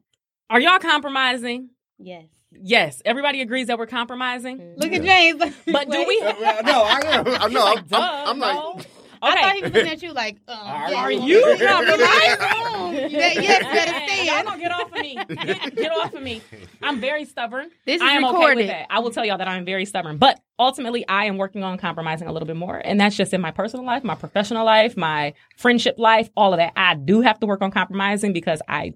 Are 0.51 0.61
y'all 0.61 0.79
compromising? 0.79 1.71
Yes. 1.99 2.27
Yes, 2.53 3.03
everybody 3.05 3.41
agrees 3.41 3.67
that 3.67 3.79
we're 3.79 3.87
compromising. 3.87 4.75
Look 4.77 4.93
at 4.93 5.03
James. 5.03 5.43
But 5.67 5.91
do 5.91 6.05
we? 6.07 6.21
Uh, 6.25 6.63
no, 6.63 6.83
I 6.85 7.01
am. 7.05 7.27
I 7.27 7.49
know. 7.49 7.67
I'm, 7.67 7.75
Like, 7.77 7.89
duh, 7.89 7.97
I'm, 8.01 8.29
I'm 8.29 8.39
no. 8.39 8.47
like, 8.77 8.87
I 9.25 9.41
thought 9.41 9.55
he 9.55 9.63
was 9.63 9.73
looking 9.73 9.91
at 9.93 10.03
you 10.03 10.13
like, 10.13 10.37
um, 10.49 10.59
yes, 10.65 10.93
Are 10.95 11.13
yes, 11.13 11.23
you 11.25 11.39
yes, 11.39 11.73
compromising? 11.73 13.11
yes, 13.11 13.35
yes, 13.37 13.63
better 13.63 13.91
Y'all 14.25 14.25
stand. 14.27 14.47
don't 14.47 14.59
get 14.61 14.73
off 14.73 14.93
of 14.93 14.99
me. 15.01 15.15
Get, 15.45 15.77
get 15.77 15.93
off 15.93 16.15
of 16.15 16.23
me. 16.23 16.41
I'm 16.83 17.01
very 17.01 17.25
stubborn. 17.25 17.71
This 17.85 17.97
is 17.97 18.03
I 18.03 18.13
am 18.13 18.25
okay 18.25 18.35
recorded. 18.35 18.57
with 18.59 18.67
that. 18.69 18.87
I 18.91 18.99
will 19.01 19.11
tell 19.11 19.25
y'all 19.25 19.39
that 19.39 19.49
I'm 19.49 19.65
very 19.65 19.85
stubborn. 19.85 20.17
But 20.19 20.41
ultimately, 20.59 21.07
I 21.09 21.25
am 21.27 21.37
working 21.37 21.63
on 21.63 21.77
compromising 21.79 22.29
a 22.29 22.33
little 22.33 22.47
bit 22.47 22.57
more. 22.57 22.77
And 22.85 22.99
that's 23.01 23.17
just 23.17 23.33
in 23.35 23.41
my 23.41 23.51
personal 23.51 23.85
life, 23.85 24.05
my 24.05 24.15
professional 24.15 24.65
life, 24.65 24.97
my 24.97 25.35
friendship 25.57 25.97
life, 25.99 26.31
all 26.37 26.53
of 26.53 26.59
that. 26.59 26.73
I 26.77 26.95
do 26.95 27.21
have 27.21 27.39
to 27.41 27.47
work 27.47 27.63
on 27.63 27.71
compromising 27.71 28.33
because 28.33 28.61
I, 28.69 28.95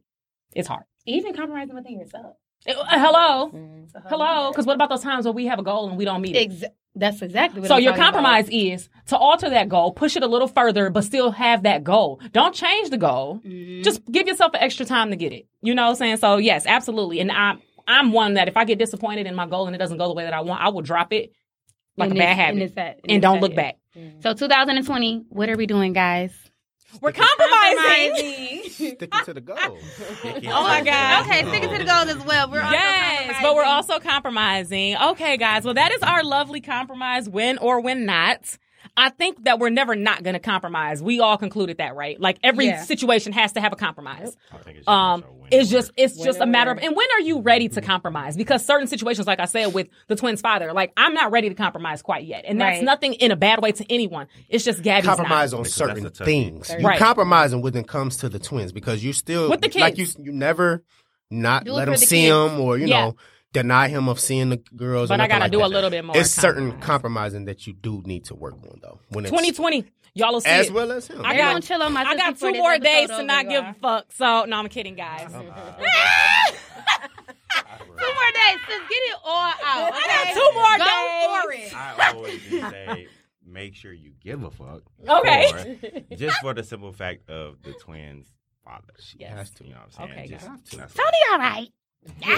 it's 0.55 0.69
hard. 0.69 0.85
Even 1.07 1.35
compromising 1.35 1.75
within 1.75 1.99
yourself. 1.99 2.37
Uh, 2.67 2.73
hello? 2.89 3.51
It's 3.85 3.95
a 3.95 4.01
whole 4.01 4.11
Hello? 4.19 4.51
Because 4.51 4.67
what 4.67 4.75
about 4.75 4.89
those 4.91 5.03
times 5.03 5.25
where 5.25 5.33
we 5.33 5.47
have 5.47 5.59
a 5.59 5.63
goal 5.63 5.89
and 5.89 5.97
we 5.97 6.05
don't 6.05 6.21
meet 6.21 6.37
it? 6.37 6.51
Exa- 6.51 6.65
that's 6.95 7.23
exactly 7.23 7.61
what 7.61 7.69
So 7.69 7.77
I'm 7.77 7.83
your 7.83 7.93
talking 7.93 8.03
about. 8.03 8.15
compromise 8.15 8.49
is 8.51 8.89
to 9.07 9.17
alter 9.17 9.49
that 9.51 9.69
goal, 9.69 9.93
push 9.93 10.17
it 10.17 10.23
a 10.23 10.27
little 10.27 10.49
further, 10.49 10.91
but 10.91 11.05
still 11.05 11.31
have 11.31 11.63
that 11.63 11.85
goal. 11.85 12.21
Don't 12.33 12.55
change 12.55 12.91
the 12.91 12.97
goal. 12.99 13.41
Mhm. 13.47 13.85
Just 13.85 14.05
give 14.11 14.27
yourself 14.27 14.53
an 14.55 14.61
extra 14.61 14.85
time 14.85 15.11
to 15.11 15.17
get 15.17 15.33
it. 15.33 15.47
You 15.63 15.75
know 15.75 15.85
what 15.85 15.91
I'm 15.91 15.95
saying? 15.97 16.17
So 16.17 16.39
yes, 16.39 16.67
absolutely. 16.67 17.21
And 17.21 17.31
I'm 17.31 17.61
I'm 17.87 18.13
one 18.13 18.35
that 18.35 18.49
if 18.49 18.57
I 18.57 18.65
get 18.65 18.79
disappointed 18.79 19.27
in 19.27 19.35
my 19.35 19.47
goal 19.47 19.67
and 19.67 19.75
it 19.75 19.79
doesn't 19.79 19.97
go 19.97 20.09
the 20.09 20.15
way 20.15 20.25
that 20.25 20.35
I 20.35 20.41
want, 20.43 20.61
I 20.63 20.69
will 20.71 20.83
drop 20.83 21.13
it 21.13 21.31
like 21.97 22.11
And 22.11 22.19
a 22.19 22.21
bad 22.21 22.37
habit 22.37 22.53
and 22.55 22.63
and, 22.63 22.75
that- 22.75 23.01
and 23.05 23.13
it's 23.13 23.23
don't 23.23 23.37
that, 23.37 23.43
look 23.43 23.53
yeah. 23.53 23.57
back. 23.57 23.77
So 24.21 24.35
2020, 24.35 25.25
what 25.31 25.49
are 25.49 25.57
we 25.57 25.67
doing, 25.67 25.93
guys? 25.93 26.33
We're 27.01 27.13
compromising. 27.13 28.63
Sticking 28.71 29.09
to 29.25 29.35
the 29.35 29.41
goal. 29.41 29.57
Oh 29.59 30.63
my 30.63 30.83
God. 30.83 31.27
Okay, 31.27 31.47
sticking 31.49 31.71
to 31.71 31.79
the 31.79 31.85
goals 31.85 32.09
as 32.09 32.25
well. 32.25 32.51
We're 32.51 32.63
also 32.63 32.73
Yes, 32.73 33.37
but 33.43 33.55
we're 33.55 33.63
compromising. 33.63 33.93
also 33.95 34.01
compromising. 34.01 34.97
Okay, 34.97 35.37
guys. 35.37 35.65
Well, 35.65 35.75
that 35.75 35.93
is 35.93 36.03
our 36.03 36.25
lovely 36.25 36.61
compromise, 36.61 37.29
win 37.29 37.59
or 37.59 37.81
when 37.81 38.07
not. 38.07 38.57
I 38.99 39.11
think 39.11 39.45
that 39.45 39.61
we're 39.61 39.71
never 39.71 39.95
not 39.95 40.25
going 40.25 40.35
to 40.35 40.41
compromise. 40.41 41.01
We 41.03 41.21
all 41.21 41.39
concluded 41.39 41.79
that, 41.79 41.95
right? 41.95 42.21
Like 42.21 42.39
every 42.43 42.67
Yeah. 42.67 42.83
situation 42.83 43.33
has 43.33 43.53
to 43.53 43.61
have 43.61 43.73
a 43.73 43.77
compromise. 43.77 44.37
I 44.53 44.59
think 44.59 44.79
it's 44.79 44.89
Um, 44.89 45.21
just 45.23 45.31
a 45.53 45.57
it's 45.57 45.71
just 45.71 45.89
word. 45.89 45.95
it's 45.97 46.19
just 46.25 46.41
a 46.41 46.47
matter 46.47 46.73
of 46.73 46.79
and 46.79 46.95
when 46.97 47.07
are 47.17 47.21
you 47.21 47.41
ready 47.41 47.69
to 47.71 47.81
compromise? 47.81 48.37
Because 48.37 48.67
certain 48.67 48.89
situations, 48.89 49.27
like 49.29 49.39
I 49.41 49.45
said 49.45 49.73
with 49.73 49.89
the 50.09 50.17
twins' 50.17 50.41
father, 50.41 50.73
like 50.73 50.93
I'm 50.97 51.15
not 51.15 51.31
ready 51.31 51.49
to 51.49 51.55
compromise 51.55 52.03
quite 52.03 52.25
yet, 52.25 52.45
and 52.47 52.61
that's 52.61 52.79
Right. 52.79 52.85
nothing 52.85 53.15
in 53.15 53.31
a 53.31 53.37
bad 53.37 53.63
way 53.63 53.71
to 53.73 53.85
anyone. 53.91 54.27
It's 54.49 54.65
just 54.65 54.83
Gabby's 54.83 55.07
compromise 55.07 55.53
not. 55.53 55.59
on 55.59 55.63
Because 55.63 55.75
certain 55.75 56.03
that's 56.03 56.17
a 56.17 56.19
tough 56.19 56.27
things. 56.27 56.69
You 56.77 56.85
Right. 56.85 56.99
compromising 56.99 57.63
when 57.63 57.77
it 57.77 57.87
comes 57.87 58.17
to 58.19 58.29
the 58.29 58.41
twins 58.41 58.73
because 58.73 59.05
you 59.05 59.13
still 59.13 59.49
With 59.49 59.61
the 59.61 59.71
like 59.79 59.97
you 59.97 60.07
you 60.21 60.33
never 60.33 60.83
not 61.31 61.65
Do 61.65 61.73
let 61.73 61.85
them 61.85 61.95
the 61.95 61.99
see 61.99 62.23
kids. 62.23 62.31
him 62.33 62.61
or 62.61 62.79
you 62.79 62.89
Yeah. 62.89 63.01
know 63.07 63.17
deny 63.53 63.89
him 63.89 64.09
of 64.09 64.21
seeing 64.21 64.51
the 64.51 64.59
girls. 64.77 65.11
or 65.11 65.15
But 65.15 65.21
I 65.23 65.29
gotta 65.29 65.45
like 65.45 65.53
do 65.53 65.65
a 65.65 65.67
little 65.67 65.91
bit 65.91 66.05
more. 66.05 66.17
It's 66.17 66.31
certain 66.31 66.79
compromising 66.81 67.47
that 67.47 67.67
you 67.67 67.73
do 67.73 68.03
need 68.05 68.25
to 68.27 68.35
work 68.35 68.55
on 68.55 68.79
though. 68.83 69.01
When 69.11 69.25
it's 69.25 69.31
2020, 69.31 69.85
y'all 70.15 70.33
will 70.33 70.41
see 70.41 70.49
as 70.51 70.67
it. 70.69 70.73
well 70.73 70.93
as 70.93 71.07
him. 71.09 71.25
I 71.25 71.37
got- 71.37 71.53
gonna 71.53 71.61
chill 71.63 71.83
on 71.83 71.93
my 71.93 72.03
I 72.05 72.17
got 72.17 72.39
two 72.39 72.53
more 72.53 72.79
days 72.79 73.09
to 73.09 73.23
not 73.23 73.49
give 73.49 73.65
a 73.65 73.75
fuck. 73.81 74.07
So 74.13 74.45
no, 74.45 74.57
I'm 74.57 74.69
kidding, 74.69 74.95
guys. 74.95 75.33
Two 77.99 78.05
more 78.05 78.33
days. 78.33 78.61
Sis, 78.67 78.79
get 78.89 78.91
it 78.91 79.17
all 79.25 79.43
out. 79.65 79.93
I 79.93 80.07
got 80.07 80.35
two 80.35 80.51
more 80.55 80.79
Go 80.79 81.43
for 81.43 81.53
it. 81.53 81.75
I 81.77 82.13
always 82.15 82.43
say, 82.51 83.09
make 83.45 83.75
sure 83.75 83.93
you 83.93 84.13
give 84.23 84.45
a 84.45 84.51
fuck. 84.51 84.83
Okay. 85.07 85.53
Or 86.11 86.17
just 86.17 86.41
for 86.41 86.55
the 86.55 86.63
simple 86.63 86.93
fact 86.93 87.29
of 87.29 87.61
the 87.63 87.73
twins' 87.73 88.29
fathers. 88.65 89.15
Yes. 89.19 89.33
has 89.33 89.51
to. 89.53 89.65
You 89.65 89.71
know 89.75 89.81
what 89.81 90.01
I'm 90.01 90.09
saying? 90.11 90.19
Okay, 90.21 90.29
Just- 90.29 90.47
guys. 90.47 90.59
that's- 90.73 90.95
Tony, 90.95 91.19
all 91.33 91.39
right. 91.39 91.69
All 92.23 92.37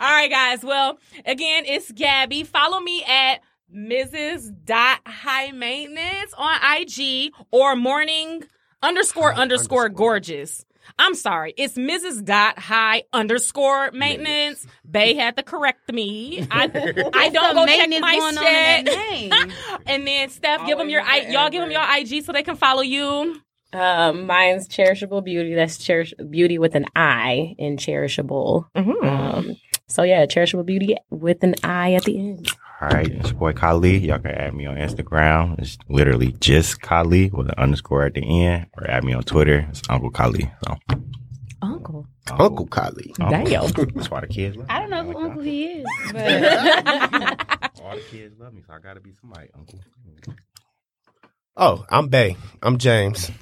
right, 0.00 0.30
guys. 0.30 0.62
Well, 0.62 0.98
again, 1.26 1.64
it's 1.66 1.90
Gabby. 1.92 2.44
Follow 2.44 2.80
me 2.80 3.02
at 3.04 3.40
Mrs. 3.74 4.50
Dot 4.64 5.00
High 5.06 5.50
Maintenance 5.52 6.32
on 6.36 6.58
IG 6.80 7.32
or 7.50 7.76
morning 7.76 8.44
underscore 8.82 9.32
High 9.32 9.42
underscore 9.42 9.84
underscore. 9.84 9.88
gorgeous. 9.88 10.64
I'm 10.98 11.14
sorry. 11.14 11.52
It's 11.56 11.74
Mrs. 11.74 12.24
Dot 12.24 12.58
High 12.58 13.02
underscore 13.12 13.90
maintenance. 13.92 14.66
Bay 14.90 15.14
had 15.14 15.36
to 15.36 15.42
correct 15.42 15.92
me. 15.92 16.46
I, 16.50 16.64
I 17.14 17.28
don't 17.28 17.54
go 17.54 17.66
check 17.66 17.90
my 18.00 18.16
going 18.16 18.36
shit. 18.36 18.84
name. 18.86 19.52
and 19.86 20.06
then 20.06 20.30
Steph, 20.30 20.66
give 20.66 20.78
them 20.78 20.88
your 20.88 21.02
I, 21.02 21.26
y'all 21.28 21.50
give 21.50 21.60
them 21.60 21.70
your 21.70 21.82
forever. 21.82 22.00
IG 22.14 22.24
so 22.24 22.32
they 22.32 22.42
can 22.42 22.56
follow 22.56 22.80
you. 22.82 23.40
Um, 23.72 24.26
mine's 24.26 24.66
Cherishable 24.68 25.22
Beauty. 25.24 25.54
That's 25.54 25.78
cherish 25.78 26.14
beauty 26.30 26.58
with 26.58 26.74
an 26.74 26.86
I 26.96 27.54
in 27.58 27.76
cherishable. 27.76 28.66
Um, 28.74 29.56
so 29.86 30.02
yeah, 30.02 30.24
Cherishable 30.26 30.64
Beauty 30.66 30.96
with 31.10 31.42
an 31.44 31.54
I 31.62 31.94
at 31.94 32.04
the 32.04 32.18
end. 32.18 32.48
All 32.80 32.88
right, 32.90 33.08
it's 33.08 33.30
your 33.30 33.38
boy 33.38 33.52
Kali. 33.54 33.98
Y'all 33.98 34.18
can 34.20 34.30
add 34.30 34.54
me 34.54 34.64
on 34.66 34.76
Instagram. 34.76 35.58
It's 35.58 35.76
literally 35.88 36.32
just 36.40 36.80
Kali 36.80 37.28
with 37.30 37.48
an 37.48 37.54
underscore 37.58 38.04
at 38.04 38.14
the 38.14 38.22
end, 38.44 38.66
or 38.76 38.88
add 38.88 39.02
me 39.04 39.12
on 39.14 39.22
Twitter. 39.24 39.66
It's 39.68 39.82
Uncle 39.88 40.10
Kali. 40.10 40.50
So, 40.64 40.76
Uncle. 41.60 42.06
Uncle 42.30 42.66
Kali. 42.66 43.12
Damn. 43.18 43.42
That's 43.94 44.10
why 44.10 44.20
the 44.20 44.28
kids 44.28 44.56
love 44.56 44.68
me. 44.68 44.74
I 44.74 44.80
don't 44.80 44.90
know 44.90 45.02
who 45.02 45.12
Like 45.12 45.24
Uncle 45.24 45.42
that. 45.42 45.48
he 45.48 45.64
is. 45.64 45.86
But 46.12 47.82
All 47.84 47.96
the 47.96 48.02
kids 48.10 48.38
love 48.38 48.54
me, 48.54 48.62
so 48.66 48.72
I 48.74 48.78
gotta 48.78 49.00
be 49.00 49.12
somebody, 49.20 49.48
Uncle. 49.54 49.80
Oh, 51.60 51.84
I'm 51.90 52.06
Bay. 52.06 52.36
I'm 52.62 52.78
James. 52.78 53.32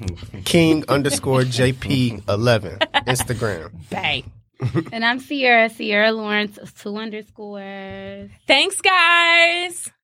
King 0.47 0.87
underscore 0.89 1.43
JP 1.43 2.27
eleven 2.27 2.79
Instagram. 3.07 3.71
Bay. 3.91 4.25
and 4.91 5.05
I'm 5.05 5.21
Sierra, 5.21 5.69
Sierra 5.69 6.13
Lawrence, 6.13 6.59
two 6.81 6.97
underscores. 6.97 8.31
Thanks, 8.47 8.81
guys. 8.81 9.91